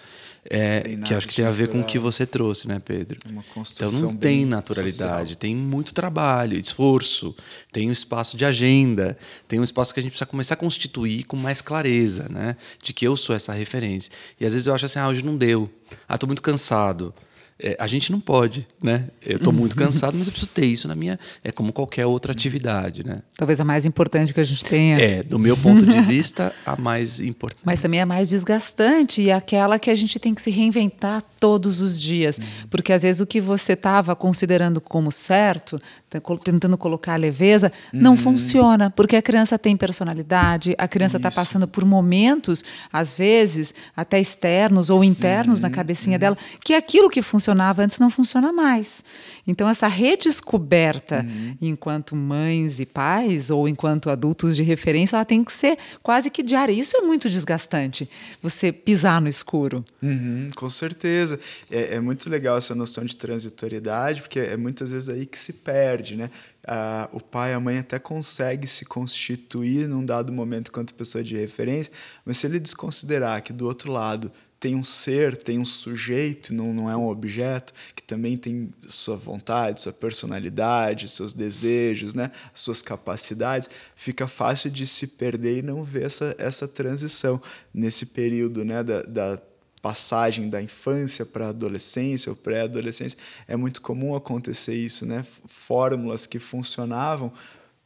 [0.50, 1.84] É, que acho que tem a ver natural.
[1.84, 3.18] com o que você trouxe, né, Pedro?
[3.26, 5.36] É então não tem naturalidade, social.
[5.36, 7.36] tem muito trabalho, esforço,
[7.72, 11.24] tem um espaço de agenda, tem um espaço que a gente precisa começar a constituir
[11.24, 12.56] com mais clareza, né?
[12.82, 14.12] De que eu sou essa referência.
[14.40, 15.70] E às vezes eu acho assim, ah, hoje não deu,
[16.08, 17.14] ah, estou muito cansado.
[17.62, 19.06] É, a gente não pode, né?
[19.26, 19.86] Eu estou muito uhum.
[19.86, 21.20] cansado, mas eu preciso ter isso na minha.
[21.44, 23.18] É como qualquer outra atividade, né?
[23.36, 24.98] Talvez a mais importante que a gente tenha.
[24.98, 27.62] É, do meu ponto de vista, a mais importante.
[27.66, 31.22] Mas também é a mais desgastante e aquela que a gente tem que se reinventar
[31.40, 32.38] todos os dias.
[32.38, 32.68] Uhum.
[32.70, 38.00] Porque às vezes o que você estava considerando como certo, tá tentando colocar leveza, uhum.
[38.00, 38.90] não funciona.
[38.90, 44.90] Porque a criança tem personalidade, a criança está passando por momentos, às vezes, até externos
[44.90, 45.74] ou internos na uhum.
[45.74, 49.04] cabecinha dela, que aquilo que funciona funcionava antes não funciona mais.
[49.50, 51.58] Então, essa redescoberta, uhum.
[51.60, 56.44] enquanto mães e pais, ou enquanto adultos de referência, ela tem que ser quase que
[56.44, 56.72] diária.
[56.72, 58.08] Isso é muito desgastante,
[58.44, 59.84] você pisar no escuro.
[60.04, 61.40] Uhum, com certeza.
[61.72, 65.54] É, é, muito legal essa noção de transitoriedade, porque é muitas vezes aí que se
[65.54, 66.30] perde, né?
[66.68, 71.24] Ah, o pai e a mãe até consegue se constituir num dado momento enquanto pessoa
[71.24, 71.92] de referência,
[72.24, 76.74] mas se ele desconsiderar que do outro lado tem um ser, tem um sujeito, não,
[76.74, 82.30] não é um objeto, que também tem sua vontade, sua personalidade, seus desejos, né?
[82.54, 87.42] suas capacidades, fica fácil de se perder e não ver essa, essa transição
[87.74, 88.84] nesse período né?
[88.84, 89.42] da, da
[89.82, 93.18] passagem da infância para a adolescência ou pré-adolescência.
[93.48, 95.26] É muito comum acontecer isso, né?
[95.46, 97.32] Fórmulas que funcionavam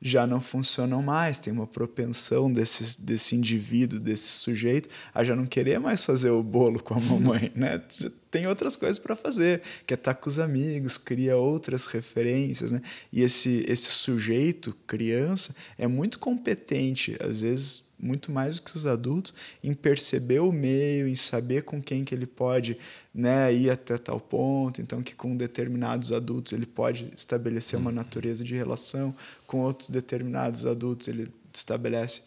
[0.06, 5.46] já não funcionam mais, tem uma propensão desse, desse indivíduo, desse sujeito, a já não
[5.46, 7.82] querer mais fazer o bolo com a mamãe, né?
[8.30, 12.82] Tem outras coisas para fazer, quer estar tá com os amigos, cria outras referências, né?
[13.14, 18.86] E esse, esse sujeito, criança, é muito competente, às vezes muito mais do que os
[18.86, 22.78] adultos, em perceber o meio, em saber com quem que ele pode
[23.14, 28.44] né, ir até tal ponto, então que com determinados adultos ele pode estabelecer uma natureza
[28.44, 29.16] de relação,
[29.48, 32.24] com outros determinados adultos ele estabelece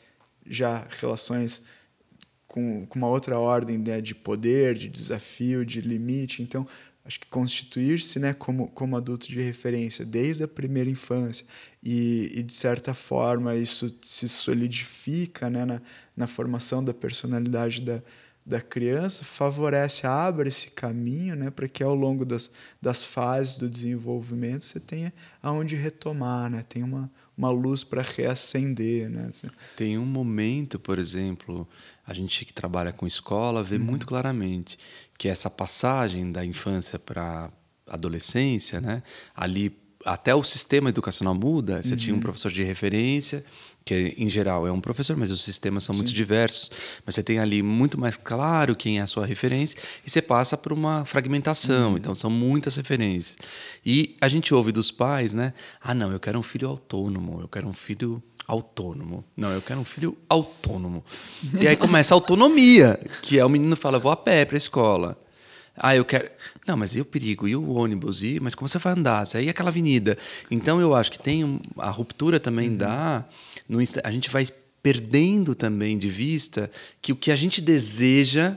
[0.47, 1.65] já relações
[2.47, 6.43] com, com uma outra ordem né, de poder, de desafio, de limite.
[6.43, 6.67] Então,
[7.07, 11.47] acho que constituir-se né, como, como adulto de referência desde a primeira infância
[11.83, 15.81] e, e de certa forma isso se solidifica né, na,
[16.17, 18.03] na formação da personalidade da,
[18.45, 22.51] da criança, favorece, abre esse caminho né, para que ao longo das,
[22.83, 29.11] das fases do desenvolvimento você tenha aonde retomar, né, tem uma, uma luz para reacender.
[29.11, 29.27] Né?
[29.29, 29.49] Assim.
[29.77, 31.69] Tem um momento, por exemplo,
[32.07, 33.85] a gente que trabalha com escola vê uhum.
[33.85, 34.79] muito claramente
[35.19, 37.51] que essa passagem da infância para
[37.87, 39.03] adolescência, né?
[39.35, 41.83] ali até o sistema educacional muda.
[41.83, 41.97] Você uhum.
[41.97, 42.23] tinha um uhum.
[42.23, 43.45] professor de referência,
[43.87, 46.03] que em geral é um professor, mas os sistemas são Sim.
[46.03, 46.73] muito diversos.
[47.07, 50.57] Mas você tem ali muito mais claro quem é a sua referência e você passa
[50.57, 51.93] por uma fragmentação.
[51.93, 51.97] Uhum.
[51.97, 53.37] Então são muitas referências.
[53.85, 55.55] E a gente ouve dos pais, né?
[55.81, 59.25] Ah, não, eu quero um filho autônomo, eu quero um filho autônomo.
[59.37, 61.05] Não, eu quero um filho autônomo.
[61.61, 64.59] e aí começa a autonomia, que é o menino fala, vou a pé para a
[64.59, 65.17] escola.
[65.77, 66.31] Ah, eu quero.
[66.67, 67.47] Não, mas e o perigo?
[67.47, 68.23] E o ônibus?
[68.23, 68.41] E...
[68.41, 69.25] Mas como você vai andar?
[69.43, 70.17] E aquela avenida?
[70.51, 72.77] Então eu acho que tem a ruptura também uhum.
[72.77, 73.25] da.
[73.69, 73.79] No...
[74.03, 74.47] A gente vai
[74.83, 76.71] perdendo também de vista
[77.03, 78.57] que o que a gente deseja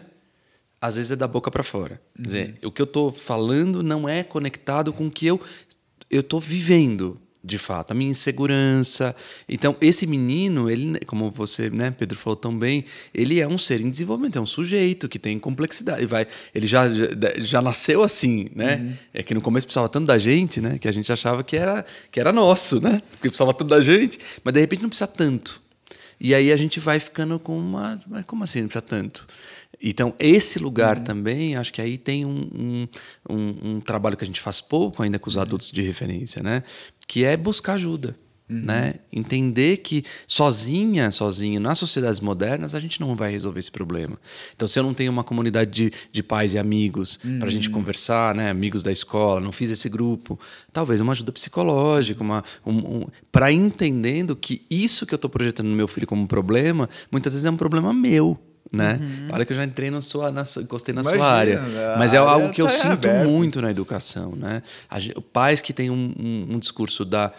[0.82, 2.01] às vezes é da boca para fora.
[2.15, 2.69] Quer dizer, uhum.
[2.69, 5.39] o que eu estou falando não é conectado com o que eu
[6.10, 9.15] eu estou vivendo de fato, a minha insegurança.
[9.47, 13.80] Então, esse menino, ele, como você, né, Pedro falou tão bem, ele é um ser
[13.80, 16.06] em desenvolvimento, é um sujeito que tem complexidade.
[16.06, 16.84] Vai, ele já,
[17.38, 18.78] já, nasceu assim, né?
[18.78, 18.93] Uhum.
[19.13, 20.78] É que no começo precisava tanto da gente, né?
[20.78, 23.02] Que a gente achava que era, que era nosso, né?
[23.12, 25.62] Porque precisava tanto da gente, mas de repente não precisa tanto.
[26.19, 27.97] E aí a gente vai ficando com uma.
[28.06, 29.25] Mas como assim não precisa tanto?
[29.82, 31.04] Então, esse lugar uhum.
[31.06, 32.88] também, acho que aí tem um, um,
[33.30, 35.41] um, um, trabalho que a gente faz pouco ainda com os uhum.
[35.41, 36.63] adultos de referência, né?
[37.10, 38.15] Que é buscar ajuda.
[38.50, 38.62] Uhum.
[38.65, 38.95] Né?
[39.12, 44.17] Entender que sozinha, sozinho, nas sociedades modernas, a gente não vai resolver esse problema.
[44.56, 47.39] Então, se eu não tenho uma comunidade de, de pais e amigos uhum.
[47.39, 48.50] para a gente conversar, né?
[48.50, 50.39] amigos da escola, não fiz esse grupo,
[50.74, 55.67] talvez uma ajuda psicológica, uma, um, um, para entendendo que isso que eu estou projetando
[55.67, 58.39] no meu filho como um problema, muitas vezes é um problema meu
[58.71, 58.99] né?
[59.01, 59.29] Uhum.
[59.32, 61.62] Olha que eu já entrei na sua, na sua encostei na Imagina, sua área.
[61.97, 63.27] Mas é algo que eu tá sinto aberto.
[63.27, 64.62] muito na educação, né?
[65.34, 67.34] Pais que têm um, um, um discurso da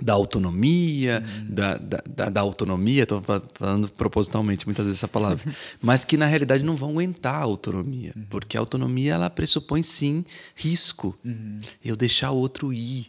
[0.00, 1.46] da autonomia, uhum.
[1.54, 3.22] da, da, da, autonomia, estou
[3.54, 5.42] falando propositalmente muitas vezes essa palavra,
[5.80, 8.26] mas que na realidade não vão aguentar a autonomia, uhum.
[8.28, 11.18] porque a autonomia ela pressupõe sim risco.
[11.24, 11.60] Uhum.
[11.82, 13.06] Eu deixar o outro ir,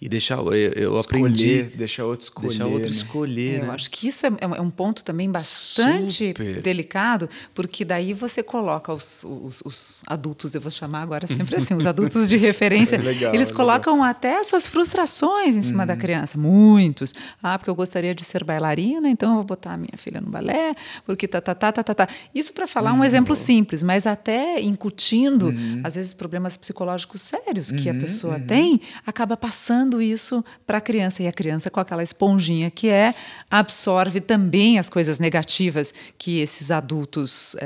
[0.00, 1.62] E deixar, eu, eu escolher, aprendi.
[1.76, 2.48] Deixar outro escolher.
[2.48, 2.88] Deixar outro né?
[2.88, 3.54] escolher.
[3.56, 3.66] É, né?
[3.66, 6.62] Eu acho que isso é, é um ponto também bastante Super.
[6.62, 11.74] delicado, porque daí você coloca os, os, os adultos, eu vou chamar agora sempre assim,
[11.74, 15.84] os adultos de referência, É legal, eles é colocam até as suas frustrações em cima
[15.84, 17.14] da criança, muitos.
[17.42, 20.30] Ah, porque eu gostaria de ser bailarina, então eu vou botar a minha filha no
[20.30, 22.08] balé, porque tá, tá, tá, tá, tá, tá.
[22.34, 25.52] Isso para falar um exemplo simples, mas até incutindo,
[25.84, 31.22] às vezes, problemas psicológicos sérios que a pessoa tem, acaba passando isso para a criança.
[31.22, 33.14] E a criança, com aquela esponjinha que é,
[33.50, 37.56] absorve também as coisas negativas que esses adultos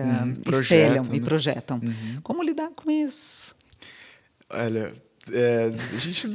[0.45, 1.27] projetam, espelham e né?
[1.27, 1.81] projetam.
[2.23, 3.57] Como lidar com isso?
[4.49, 4.93] Olha,
[5.33, 6.29] é, a gente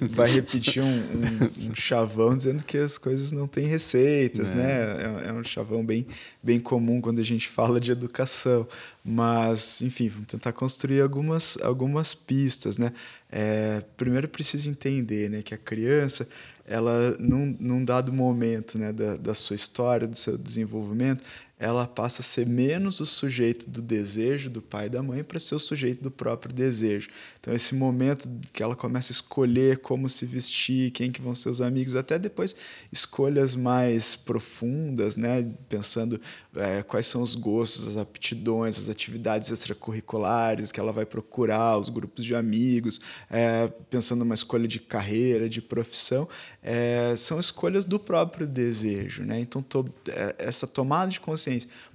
[0.00, 5.24] vai repetir um, um- um chavão dizendo que as coisas não têm receitas, né?
[5.24, 6.06] É, é um chavão bem,
[6.42, 8.68] bem comum quando a gente fala de educação.
[9.04, 12.92] Mas, enfim, vamos tentar construir algumas, algumas pistas, né?
[13.30, 16.28] É, primeiro precisa entender né, que a criança,
[16.66, 21.22] ela, num, num dado momento né, da, da sua história, do seu desenvolvimento,
[21.58, 25.40] ela passa a ser menos o sujeito do desejo do pai e da mãe para
[25.40, 27.08] ser o sujeito do próprio desejo.
[27.40, 31.48] Então esse momento que ela começa a escolher como se vestir, quem que vão ser
[31.48, 32.54] os amigos, até depois
[32.92, 36.20] escolhas mais profundas, né, pensando
[36.54, 41.88] eh, quais são os gostos, as aptidões, as atividades extracurriculares que ela vai procurar, os
[41.88, 46.28] grupos de amigos, eh, pensando numa escolha de carreira, de profissão,
[46.62, 49.40] eh, são escolhas do próprio desejo, né?
[49.40, 51.47] Então to- eh, essa tomada de consciência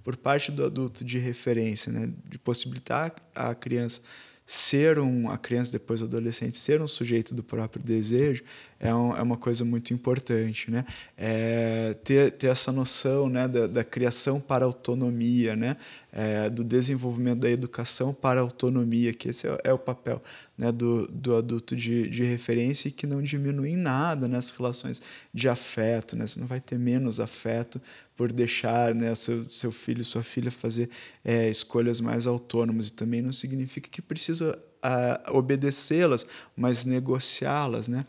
[0.04, 4.02] por parte do adulto de referência, né, de possibilitar a criança
[4.46, 8.44] ser um a criança depois o adolescente ser um sujeito do próprio desejo
[8.84, 10.86] é, um, é uma coisa muito importante né
[11.18, 15.78] é, ter, ter essa noção né da, da criação para autonomia né
[16.12, 20.22] é, do desenvolvimento da educação para autonomia que esse é, é o papel
[20.58, 25.02] né do, do adulto de, de referência e que não diminui em nada nas relações
[25.34, 27.82] de afeto né você não vai ter menos afeto
[28.16, 30.90] por deixar né, seu, seu filho, sua filha fazer
[31.26, 32.90] é, escolhas mais autônomas.
[32.90, 37.88] E também não significa que precisa ah, obedecê-las, mas negociá-las.
[37.88, 38.06] Né?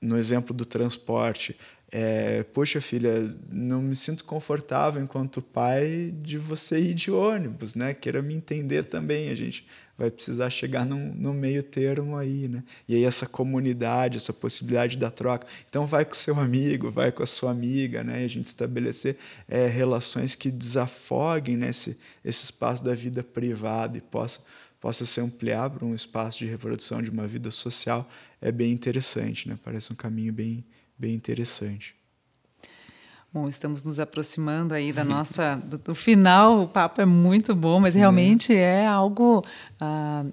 [0.00, 1.56] No exemplo do transporte,
[1.90, 7.94] é, poxa filha, não me sinto confortável enquanto pai de você ir de ônibus, né?
[7.94, 12.64] Queira me entender também, a gente vai precisar chegar num, num meio termo aí, né?
[12.88, 15.46] E aí essa comunidade, essa possibilidade da troca.
[15.68, 18.22] Então vai com seu amigo, vai com a sua amiga, né?
[18.22, 19.16] E a gente estabelecer
[19.48, 24.40] é, relações que desafoguem né, esse, esse espaço da vida privada e possa,
[24.80, 28.06] possa se ampliar para um espaço de reprodução de uma vida social
[28.40, 29.58] é bem interessante, né?
[29.64, 30.64] Parece um caminho bem,
[30.98, 31.94] bem interessante.
[33.32, 36.62] Bom, estamos nos aproximando aí da nossa do, do final.
[36.62, 39.44] O papo é muito bom, mas realmente é algo
[39.80, 40.24] ah,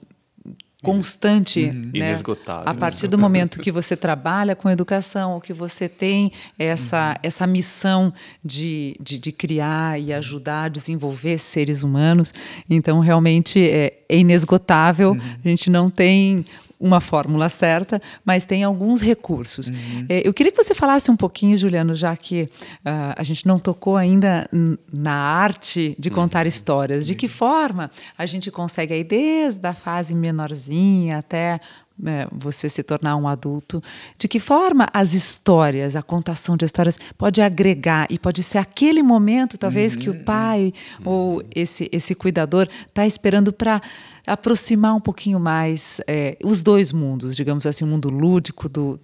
[0.84, 1.90] constante, né?
[1.94, 2.70] Inesgotável.
[2.70, 8.14] A partir do momento que você trabalha com educação, que você tem essa essa missão
[8.44, 12.34] de, de, de criar e ajudar a desenvolver seres humanos,
[12.70, 15.18] então realmente é, é inesgotável.
[15.44, 16.46] A gente não tem
[16.84, 19.72] uma fórmula certa, mas tem alguns recursos.
[20.10, 22.50] É, eu queria que você falasse um pouquinho, Juliano, já que
[22.84, 24.50] ah, a gente não tocou ainda
[24.92, 27.08] na arte de contar histórias.
[27.08, 31.62] De que forma a gente consegue aí desde a fase menorzinha até
[31.98, 33.82] né, você se tornar um adulto,
[34.18, 39.04] de que forma as histórias, a contação de histórias pode agregar e pode ser aquele
[39.04, 40.74] momento, talvez, que o pai
[41.06, 43.82] ou esse, esse cuidador está esperando para
[44.26, 49.00] aproximar um pouquinho mais é, os dois mundos, digamos assim, o mundo lúdico do,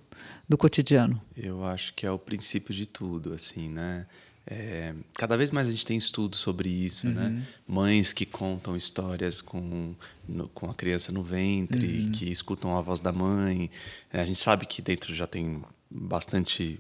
[0.48, 1.22] do cotidiano.
[1.36, 4.06] Eu acho que é o princípio de tudo, assim, né?
[4.52, 7.46] É, cada vez mais a gente tem estudos sobre isso, né?
[7.68, 9.94] Mães que contam histórias com,
[10.28, 13.70] no- com a criança no ventre, que escutam a voz da mãe.
[14.12, 16.80] É, a gente sabe que dentro já tem bastante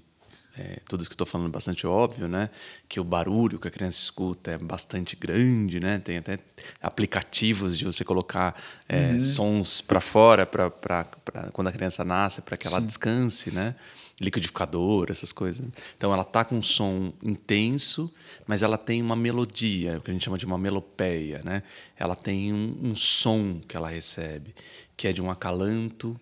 [0.57, 2.49] é, tudo isso que eu estou falando é bastante óbvio, né?
[2.89, 5.99] Que o barulho que a criança escuta é bastante grande, né?
[5.99, 6.39] Tem até
[6.81, 11.03] aplicativos de você colocar é, sons para fora para
[11.53, 13.75] quando a criança nasce, para que ela descanse, né?
[14.19, 15.65] Liquidificador, essas coisas.
[15.97, 18.13] Então ela tá com um som intenso,
[18.45, 21.63] mas ela tem uma melodia, o que a gente chama de uma melopeia, né?
[21.97, 24.53] Ela tem um, um som que ela recebe,
[24.97, 26.19] que é de um acalanto,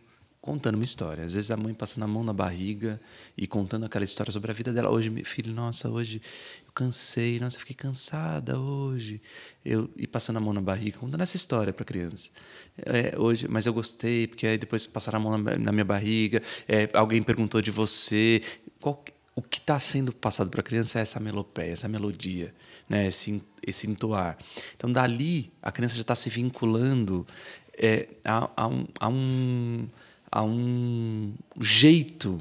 [0.47, 1.25] contando uma história.
[1.25, 3.01] Às vezes a mãe passando a mão na barriga
[3.37, 4.89] e contando aquela história sobre a vida dela.
[4.89, 6.21] Hoje, meu filho, nossa, hoje
[6.65, 9.21] eu cansei, nossa, eu fiquei cansada hoje.
[9.65, 12.29] Eu, e passando a mão na barriga, contando essa história para criança.
[12.77, 16.41] É, hoje, mas eu gostei, porque aí depois passaram a mão na, na minha barriga,
[16.65, 18.41] é, alguém perguntou de você.
[18.79, 19.03] Qual,
[19.35, 22.55] o que está sendo passado para a criança é essa melopeia, essa melodia,
[22.87, 23.07] né?
[23.07, 24.37] esse, esse entoar.
[24.77, 27.27] Então, dali, a criança já está se vinculando
[27.77, 29.89] é, a, a um, a um
[30.31, 32.39] a um jeito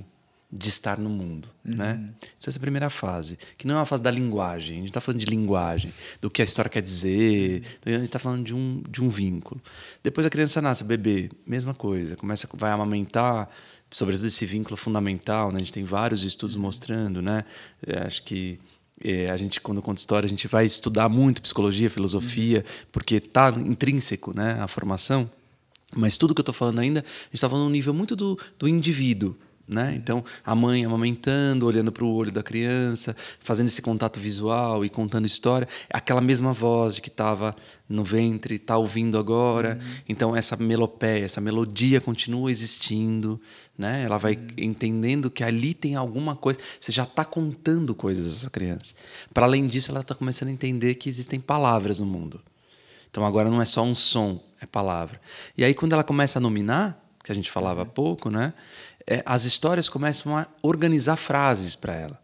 [0.50, 1.76] de estar no mundo, uhum.
[1.76, 2.10] né?
[2.40, 4.76] Essa é a primeira fase, que não é uma fase da linguagem.
[4.76, 7.62] A gente está falando de linguagem, do que a história quer dizer.
[7.84, 9.60] A gente está falando de um, de um vínculo.
[10.02, 12.16] Depois a criança nasce, bebê, mesma coisa.
[12.16, 13.50] Começa, vai amamentar,
[13.90, 15.50] sobretudo esse vínculo fundamental.
[15.50, 15.56] Né?
[15.56, 16.62] A gente tem vários estudos uhum.
[16.62, 17.44] mostrando, né?
[17.84, 18.60] É, acho que
[19.04, 22.86] é, a gente quando conta história a gente vai estudar muito psicologia, filosofia, uhum.
[22.92, 24.58] porque está intrínseco, né?
[24.60, 25.28] A formação.
[25.94, 28.38] Mas tudo que eu estou falando ainda, a gente está falando um nível muito do,
[28.58, 29.36] do indivíduo.
[29.68, 29.94] Né?
[29.96, 34.88] Então, a mãe amamentando, olhando para o olho da criança, fazendo esse contato visual e
[34.88, 37.52] contando história, aquela mesma voz que estava
[37.88, 39.80] no ventre, está ouvindo agora.
[39.82, 39.94] Uhum.
[40.08, 43.40] Então, essa melopeia, essa melodia continua existindo.
[43.76, 44.04] Né?
[44.04, 44.46] Ela vai uhum.
[44.56, 46.60] entendendo que ali tem alguma coisa.
[46.80, 48.94] Você já está contando coisas essa criança.
[49.34, 52.40] Para além disso, ela está começando a entender que existem palavras no mundo.
[53.10, 55.20] Então, agora não é só um som, é palavra.
[55.56, 58.52] E aí, quando ela começa a nominar, que a gente falava há pouco, né?
[59.06, 62.20] é, as histórias começam a organizar frases para ela.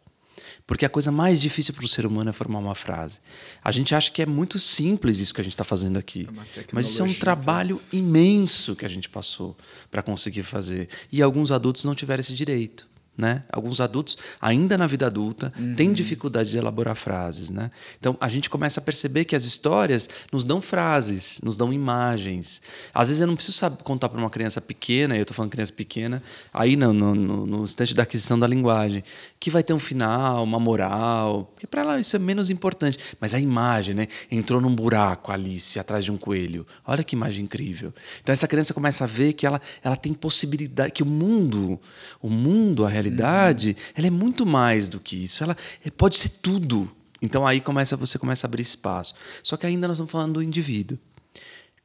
[0.66, 3.20] Porque a coisa mais difícil para o ser humano é formar uma frase.
[3.62, 6.28] A gente acha que é muito simples isso que a gente está fazendo aqui.
[6.56, 9.56] É mas isso é um trabalho imenso que a gente passou
[9.90, 10.88] para conseguir fazer.
[11.10, 12.86] E alguns adultos não tiveram esse direito.
[13.16, 13.42] Né?
[13.52, 15.74] Alguns adultos, ainda na vida adulta, uhum.
[15.74, 17.50] têm dificuldade de elaborar frases.
[17.50, 17.70] Né?
[18.00, 22.62] Então, a gente começa a perceber que as histórias nos dão frases, nos dão imagens.
[22.94, 25.72] Às vezes, eu não preciso saber contar para uma criança pequena, eu estou falando criança
[25.72, 29.04] pequena, aí não, no, no, no, instante da aquisição da linguagem,
[29.38, 32.98] que vai ter um final, uma moral, porque para ela isso é menos importante.
[33.20, 34.08] Mas a imagem, né?
[34.30, 36.66] entrou num buraco, Alice, atrás de um coelho.
[36.86, 37.92] Olha que imagem incrível.
[38.22, 41.78] Então, essa criança começa a ver que ela, ela tem possibilidade, que o mundo,
[42.20, 43.92] o mundo, a realidade, realidade, uhum.
[43.96, 45.42] ela é muito mais do que isso.
[45.42, 46.90] Ela é, pode ser tudo.
[47.20, 49.14] Então aí começa você começa a abrir espaço.
[49.42, 50.98] Só que ainda nós estamos falando do indivíduo.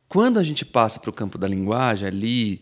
[0.09, 2.61] Quando a gente passa para o campo da linguagem ali,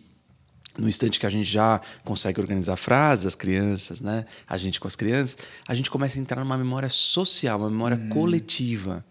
[0.78, 4.26] no instante que a gente já consegue organizar frases, as crianças, né?
[4.47, 5.38] A gente com as crianças,
[5.68, 8.10] a gente começa a entrar numa memória social, uma memória uhum.
[8.10, 9.06] coletiva.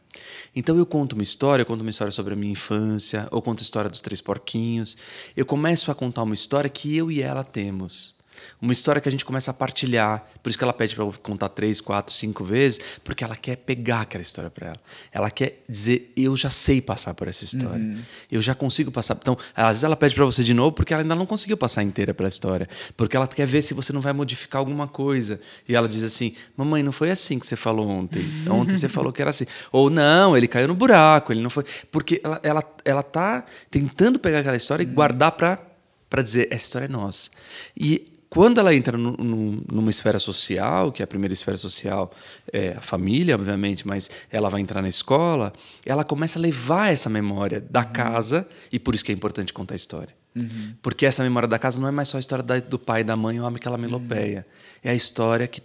[0.54, 3.60] Então eu conto uma história, eu conto uma história sobre a minha infância, ou conto
[3.60, 4.96] a história dos três porquinhos.
[5.36, 8.13] Eu começo a contar uma história que eu e ela temos
[8.60, 10.24] uma história que a gente começa a partilhar.
[10.42, 13.56] Por isso que ela pede para eu contar três, quatro, cinco vezes, porque ela quer
[13.56, 14.80] pegar aquela história para ela.
[15.12, 17.82] Ela quer dizer: eu já sei passar por essa história.
[17.82, 18.02] Uhum.
[18.30, 19.16] Eu já consigo passar.
[19.20, 21.82] Então, às vezes ela pede para você de novo porque ela ainda não conseguiu passar
[21.82, 25.40] inteira pela história, porque ela quer ver se você não vai modificar alguma coisa.
[25.68, 28.24] E ela diz assim: mamãe, não foi assim que você falou ontem.
[28.50, 29.46] Ontem você falou que era assim.
[29.72, 31.32] Ou não, ele caiu no buraco.
[31.32, 31.64] Ele não foi.
[31.90, 34.90] Porque ela, ela, ela tá tentando pegar aquela história uhum.
[34.90, 35.74] e guardar para
[36.14, 37.28] para dizer essa história é nossa.
[37.76, 42.10] E quando ela entra no, no, numa esfera social, que é a primeira esfera social
[42.52, 45.52] é a família, obviamente, mas ela vai entrar na escola,
[45.86, 47.92] ela começa a levar essa memória da uhum.
[47.92, 50.12] casa, e por isso que é importante contar a história.
[50.34, 50.74] Uhum.
[50.82, 53.04] Porque essa memória da casa não é mais só a história da, do pai e
[53.04, 54.44] da mãe, o homem que ela melopeia.
[54.44, 54.80] Uhum.
[54.82, 55.62] É a história que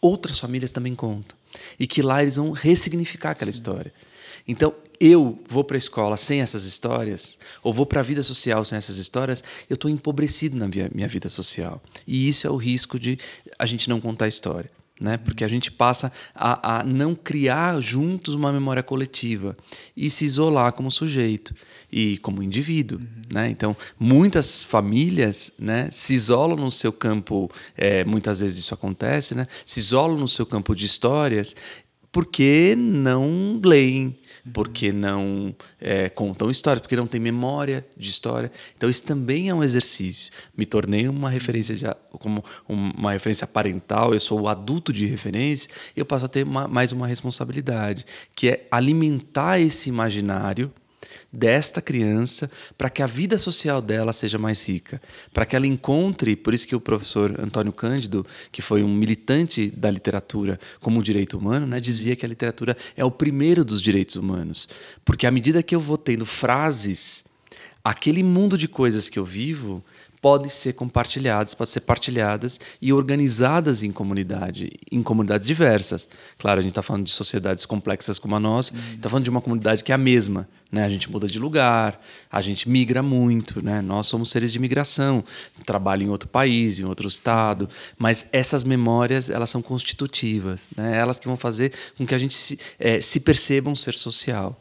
[0.00, 1.36] outras famílias também contam.
[1.76, 3.58] E que lá eles vão ressignificar aquela Sim.
[3.58, 3.92] história.
[4.46, 4.72] Então,
[5.02, 8.78] eu vou para a escola sem essas histórias, ou vou para a vida social sem
[8.78, 11.82] essas histórias, eu estou empobrecido na minha, minha vida social.
[12.06, 13.18] E isso é o risco de
[13.58, 14.70] a gente não contar a história.
[15.00, 15.16] Né?
[15.16, 19.56] Porque a gente passa a, a, não criar juntos uma memória coletiva
[19.96, 21.52] e se isolar como sujeito
[21.90, 23.00] e como indivíduo.
[23.00, 23.06] Uhum.
[23.34, 23.50] Né?
[23.50, 29.48] Então, muitas famílias né, se isolam no seu campo, é, muitas vezes isso acontece, né?
[29.66, 31.56] se isolam no seu campo de histórias
[32.12, 34.14] porque não leem,
[34.52, 38.50] porque não é, contam histórias, porque não tem memória de história.
[38.76, 40.32] Então isso também é um exercício.
[40.56, 41.84] Me tornei uma referência de,
[42.18, 44.12] como uma referência parental.
[44.12, 45.70] Eu sou o adulto de referência.
[45.96, 50.72] Eu passo a ter uma, mais uma responsabilidade, que é alimentar esse imaginário
[51.32, 55.00] desta criança para que a vida social dela seja mais rica,
[55.32, 59.70] para que ela encontre, por isso que o professor Antônio Cândido, que foi um militante
[59.70, 64.16] da literatura como direito humano, né, dizia que a literatura é o primeiro dos direitos
[64.16, 64.68] humanos,
[65.04, 67.24] porque à medida que eu vou tendo frases,
[67.82, 69.82] aquele mundo de coisas que eu vivo
[70.22, 76.08] podem ser compartilhadas, podem ser partilhadas e organizadas em comunidade, em comunidades diversas.
[76.38, 79.10] Claro, a gente está falando de sociedades complexas como a nossa, está uhum.
[79.10, 80.48] falando de uma comunidade que é a mesma.
[80.70, 80.84] Né?
[80.84, 82.00] A gente muda de lugar,
[82.30, 83.82] a gente migra muito, né?
[83.82, 85.24] nós somos seres de migração,
[85.66, 87.68] trabalho em outro país, em outro estado,
[87.98, 90.96] mas essas memórias elas são constitutivas, né?
[90.96, 94.58] elas que vão fazer com que a gente se, é, se perceba um ser social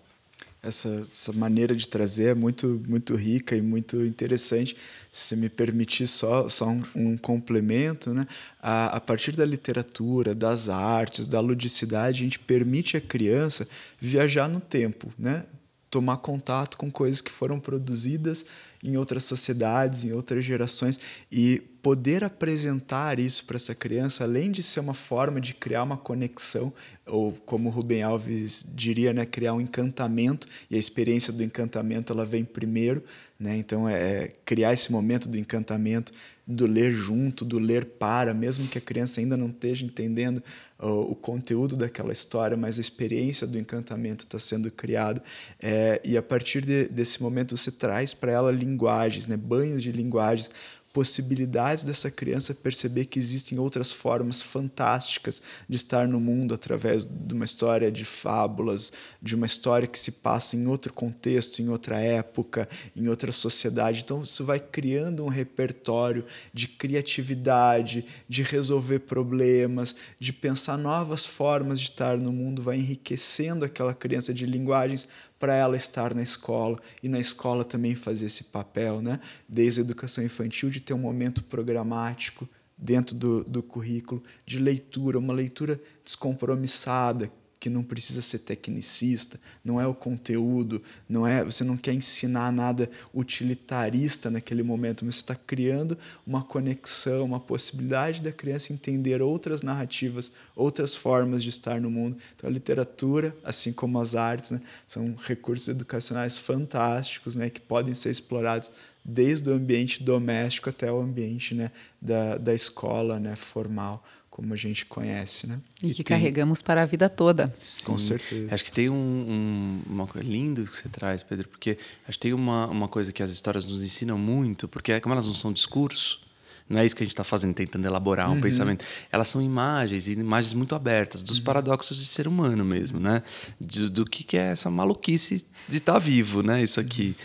[0.63, 4.77] essa, essa maneira de trazer é muito, muito rica e muito interessante.
[5.11, 8.27] Se me permitir só, só um, um complemento, né?
[8.61, 13.67] A, a, partir da literatura, das artes, da ludicidade, a gente permite à criança
[13.99, 15.45] viajar no tempo, né?
[15.89, 18.45] tomar contato com coisas que foram produzidas
[18.83, 20.99] em outras sociedades, em outras gerações
[21.31, 25.97] e poder apresentar isso para essa criança, além de ser uma forma de criar uma
[25.97, 26.71] conexão,
[27.05, 32.13] ou como o Rubem Alves diria, né, criar um encantamento, e a experiência do encantamento
[32.13, 33.03] ela vem primeiro,
[33.39, 33.57] né?
[33.57, 36.11] Então é criar esse momento do encantamento,
[36.45, 40.43] do ler junto, do ler para, mesmo que a criança ainda não esteja entendendo
[40.79, 45.21] o, o conteúdo daquela história, mas a experiência do encantamento está sendo criada.
[45.59, 49.91] É, e a partir de, desse momento você traz para ela linguagens, né, banhos de
[49.91, 50.49] linguagens,
[50.93, 57.33] possibilidades dessa criança perceber que existem outras formas fantásticas de estar no mundo através de
[57.33, 61.99] uma história de fábulas, de uma história que se passa em outro contexto, em outra
[61.99, 64.01] época, em outra sociedade.
[64.03, 71.79] Então, isso vai criando um repertório de criatividade, de resolver problemas, de pensar novas formas
[71.79, 75.07] de estar no mundo, vai enriquecendo aquela criança de linguagens
[75.41, 79.19] para ela estar na escola e na escola também fazer esse papel, né?
[79.49, 85.17] desde a educação infantil, de ter um momento programático dentro do, do currículo de leitura,
[85.17, 87.31] uma leitura descompromissada,
[87.61, 92.51] que não precisa ser tecnicista, não é o conteúdo, não é você não quer ensinar
[92.51, 95.95] nada utilitarista naquele momento, mas você está criando
[96.25, 102.17] uma conexão, uma possibilidade da criança entender outras narrativas, outras formas de estar no mundo.
[102.35, 107.93] Então a literatura, assim como as artes, né, são recursos educacionais fantásticos, né, que podem
[107.93, 108.71] ser explorados
[109.05, 111.69] desde o ambiente doméstico até o ambiente né,
[112.01, 115.59] da, da escola né, formal como a gente conhece, né?
[115.83, 116.15] E, e que tem...
[116.15, 117.53] carregamos para a vida toda.
[117.57, 117.85] Sim.
[117.85, 118.55] Com certeza.
[118.55, 121.77] Acho que tem um, um uma coisa lindo que você traz, Pedro, porque
[122.07, 125.27] acho que tem uma, uma coisa que as histórias nos ensinam muito, porque como elas
[125.27, 126.21] não são discurso,
[126.69, 128.41] não é isso que a gente está fazendo, tentando elaborar um uhum.
[128.41, 128.85] pensamento.
[129.11, 131.43] Elas são imagens, e imagens muito abertas, dos uhum.
[131.43, 133.21] paradoxos de ser humano mesmo, né?
[133.59, 136.63] De, do que, que é essa maluquice de estar tá vivo, né?
[136.63, 137.17] Isso aqui.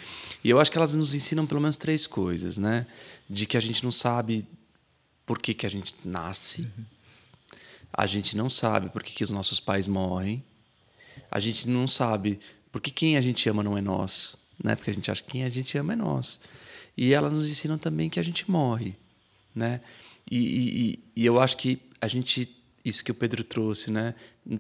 [0.43, 2.85] E eu acho que elas nos ensinam pelo menos três coisas, né?
[3.31, 4.45] De que a gente não sabe
[5.25, 6.63] por que, que a gente nasce.
[6.63, 6.96] Uhum
[7.93, 10.43] a gente não sabe por que, que os nossos pais morrem.
[11.31, 12.39] A gente não sabe
[12.71, 14.37] por que quem a gente ama não é nós.
[14.63, 14.75] Né?
[14.75, 16.41] Porque a gente acha que quem a gente ama é nós.
[16.97, 18.95] E elas nos ensinam também que a gente morre.
[19.55, 19.81] Né?
[20.31, 22.57] E, e, e eu acho que a gente
[22.87, 24.15] isso que o Pedro trouxe, né?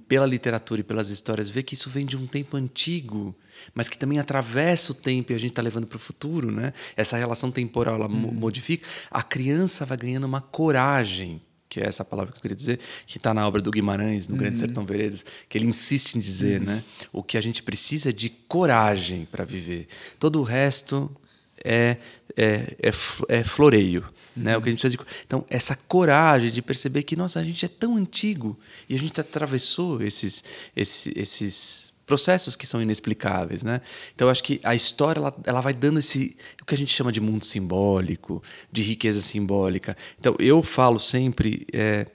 [0.09, 3.33] Pela literatura e pelas histórias, vê que isso vem de um tempo antigo,
[3.73, 6.73] mas que também atravessa o tempo e a gente está levando para o futuro, né?
[6.97, 8.33] Essa relação temporal ela hum.
[8.33, 8.85] modifica.
[9.13, 13.19] A criança vai ganhando uma coragem que é essa palavra que eu queria dizer, que
[13.19, 14.41] está na obra do Guimarães, no uhum.
[14.41, 16.67] Grande Sertão Veredas, que ele insiste em dizer, uhum.
[16.67, 16.85] né?
[17.13, 19.89] O que a gente precisa é de coragem para viver.
[20.19, 21.11] Todo o resto
[21.65, 21.97] é,
[22.37, 22.91] é, é,
[23.29, 24.03] é floreio,
[24.37, 24.43] uhum.
[24.45, 24.57] né?
[24.57, 25.25] O que a gente precisa de...
[25.25, 28.59] Então, essa coragem de perceber que, nossa, a gente é tão antigo
[28.89, 30.45] e a gente atravessou esses,
[30.77, 33.81] esses, esses processos que são inexplicáveis, né?
[34.15, 37.11] Então acho que a história ela, ela vai dando esse o que a gente chama
[37.11, 39.97] de mundo simbólico, de riqueza simbólica.
[40.19, 42.07] Então eu falo sempre é,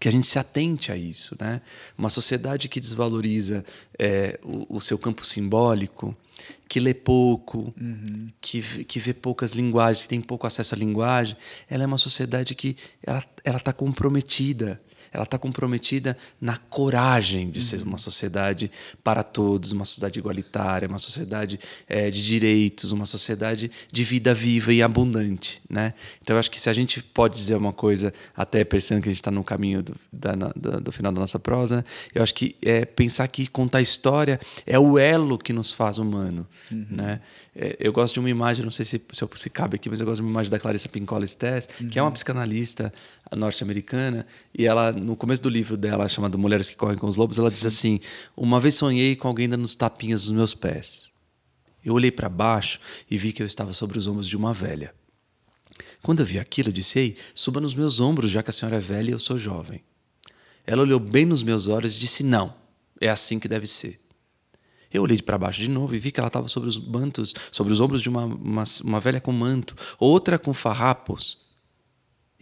[0.00, 1.62] que a gente se atente a isso, né?
[1.96, 3.64] Uma sociedade que desvaloriza
[3.96, 6.16] é, o, o, seu campo simbólico,
[6.68, 8.26] que lê pouco, uhum.
[8.40, 11.36] que, que vê poucas linguagens, que tem pouco acesso à linguagem,
[11.70, 14.80] ela é uma sociedade que ela ela está comprometida
[15.12, 18.70] ela está comprometida na coragem de ser uma sociedade
[19.04, 24.72] para todos, uma sociedade igualitária, uma sociedade é, de direitos, uma sociedade de vida viva
[24.72, 25.94] e abundante, né?
[26.22, 29.12] Então eu acho que se a gente pode dizer uma coisa, até pensando que a
[29.12, 31.84] gente está no caminho do, da, do, do, final da nossa prosa, né?
[32.14, 36.46] eu acho que é pensar que contar história é o elo que nos faz humano,
[36.70, 36.86] uhum.
[36.90, 37.20] né?
[37.54, 40.06] É, eu gosto de uma imagem, não sei se, se, se, cabe aqui, mas eu
[40.06, 41.88] gosto de uma imagem da Clarissa Pinkola Stess, uhum.
[41.88, 42.14] que é uma uhum.
[42.14, 42.92] psicanalista
[43.36, 44.26] norte-americana,
[44.56, 47.50] e ela, no começo do livro dela, chamado Mulheres que Correm com os Lobos, ela
[47.50, 47.54] Sim.
[47.54, 48.00] diz assim:
[48.36, 51.12] Uma vez sonhei com alguém dando os tapinhas nos meus pés.
[51.84, 52.80] Eu olhei para baixo
[53.10, 54.94] e vi que eu estava sobre os ombros de uma velha.
[56.02, 58.76] Quando eu vi aquilo, eu disse: Ei, suba nos meus ombros, já que a senhora
[58.76, 59.82] é velha e eu sou jovem.
[60.66, 62.54] Ela olhou bem nos meus olhos e disse: Não,
[63.00, 64.01] é assim que deve ser.
[64.92, 67.72] Eu olhei para baixo de novo e vi que ela estava sobre os mantos, sobre
[67.72, 71.38] os ombros de uma, uma, uma velha com manto, outra com farrapos.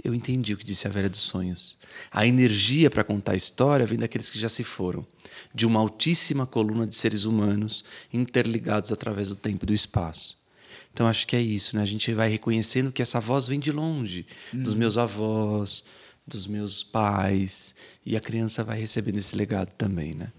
[0.02, 1.78] Eu entendi o que disse a velha dos sonhos.
[2.10, 5.06] A energia para contar a história vem daqueles que já se foram,
[5.54, 10.38] de uma altíssima coluna de seres humanos interligados através do tempo e do espaço.
[10.92, 11.82] Então acho que é isso, né?
[11.82, 14.62] A gente vai reconhecendo que essa voz vem de longe, uhum.
[14.62, 15.84] dos meus avós,
[16.26, 17.74] dos meus pais,
[18.04, 20.32] e a criança vai recebendo esse legado também, né?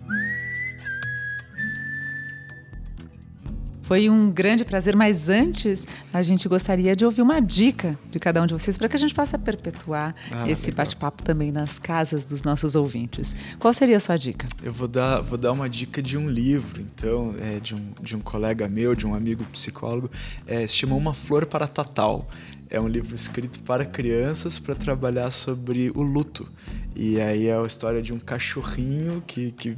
[3.92, 8.42] Foi um grande prazer, mas antes a gente gostaria de ouvir uma dica de cada
[8.42, 12.24] um de vocês para que a gente possa perpetuar ah, esse bate-papo também nas casas
[12.24, 13.36] dos nossos ouvintes.
[13.60, 14.48] Qual seria a sua dica?
[14.64, 18.16] Eu vou dar, vou dar uma dica de um livro, então, é, de, um, de
[18.16, 20.10] um colega meu, de um amigo psicólogo,
[20.48, 22.30] é, se chama Uma Flor para Tatal.
[22.72, 26.48] É um livro escrito para crianças para trabalhar sobre o luto.
[26.96, 29.78] E aí é a história de um cachorrinho que, que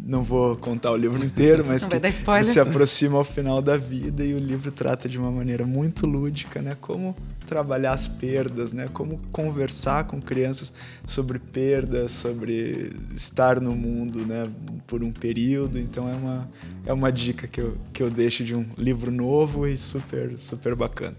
[0.00, 4.34] não vou contar o livro inteiro, mas que se aproxima ao final da vida e
[4.34, 7.14] o livro trata de uma maneira muito lúdica, né, como
[7.46, 10.72] trabalhar as perdas, né, como conversar com crianças
[11.06, 14.44] sobre perdas, sobre estar no mundo, né,
[14.86, 15.78] por um período.
[15.78, 16.48] Então é uma
[16.86, 20.74] é uma dica que eu, que eu deixo de um livro novo e super super
[20.74, 21.16] bacana.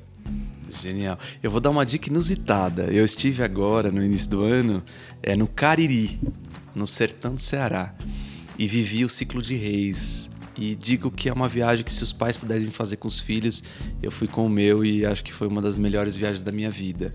[0.82, 1.18] Genial.
[1.42, 2.84] Eu vou dar uma dica inusitada.
[2.84, 4.84] Eu estive agora, no início do ano,
[5.22, 6.20] é, no Cariri,
[6.76, 7.94] no sertão do Ceará,
[8.58, 10.30] e vivi o ciclo de reis.
[10.56, 13.64] E digo que é uma viagem que, se os pais pudessem fazer com os filhos,
[14.02, 16.70] eu fui com o meu e acho que foi uma das melhores viagens da minha
[16.70, 17.14] vida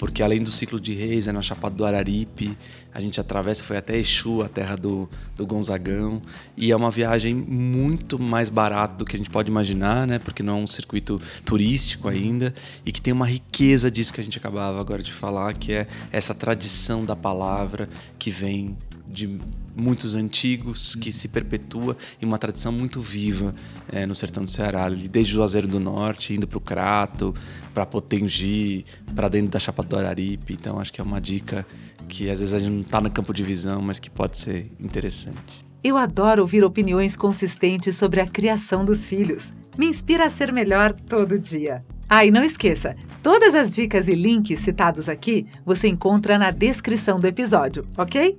[0.00, 2.56] porque além do ciclo de reis, é na Chapada do Araripe,
[2.90, 6.22] a gente atravessa, foi até Exu, a terra do, do Gonzagão,
[6.56, 10.18] e é uma viagem muito mais barata do que a gente pode imaginar, né?
[10.18, 12.54] Porque não é um circuito turístico ainda,
[12.86, 15.86] e que tem uma riqueza disso que a gente acabava agora de falar, que é
[16.10, 17.86] essa tradição da palavra
[18.18, 19.38] que vem de
[19.80, 23.54] muitos antigos que se perpetua e uma tradição muito viva
[23.90, 27.34] é, no sertão do Ceará, desde o Juazeiro do Norte, indo para o Crato,
[27.74, 30.52] para Potengi, para dentro da Chapada do Araripe.
[30.52, 31.66] Então acho que é uma dica
[32.08, 34.70] que às vezes a gente não está no campo de visão, mas que pode ser
[34.78, 35.64] interessante.
[35.82, 39.54] Eu adoro ouvir opiniões consistentes sobre a criação dos filhos.
[39.78, 41.82] Me inspira a ser melhor todo dia.
[42.06, 47.20] Ah, e não esqueça, todas as dicas e links citados aqui você encontra na descrição
[47.20, 48.36] do episódio, ok?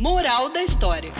[0.00, 1.12] Moral da história.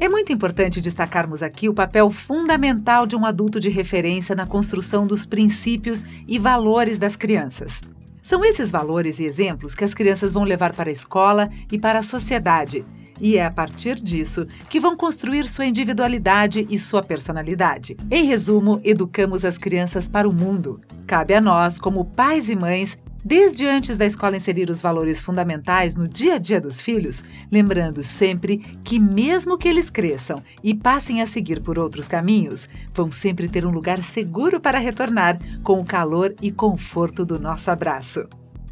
[0.00, 5.06] É muito importante destacarmos aqui o papel fundamental de um adulto de referência na construção
[5.06, 7.82] dos princípios e valores das crianças.
[8.22, 11.98] São esses valores e exemplos que as crianças vão levar para a escola e para
[11.98, 12.86] a sociedade,
[13.20, 17.98] e é a partir disso que vão construir sua individualidade e sua personalidade.
[18.10, 20.80] Em resumo, educamos as crianças para o mundo.
[21.06, 22.96] Cabe a nós, como pais e mães,
[23.26, 28.00] desde antes da escola inserir os valores fundamentais no dia a dia dos filhos, lembrando
[28.04, 33.48] sempre que, mesmo que eles cresçam e passem a seguir por outros caminhos, vão sempre
[33.48, 38.28] ter um lugar seguro para retornar com o calor e conforto do nosso abraço.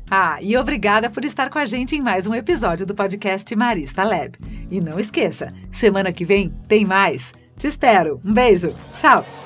[0.09, 4.05] Ah, e obrigada por estar com a gente em mais um episódio do podcast Marista
[4.05, 4.39] Lab.
[4.71, 7.35] E não esqueça, semana que vem tem mais.
[7.59, 8.21] Te espero.
[8.25, 8.69] Um beijo.
[8.97, 9.43] Tchau.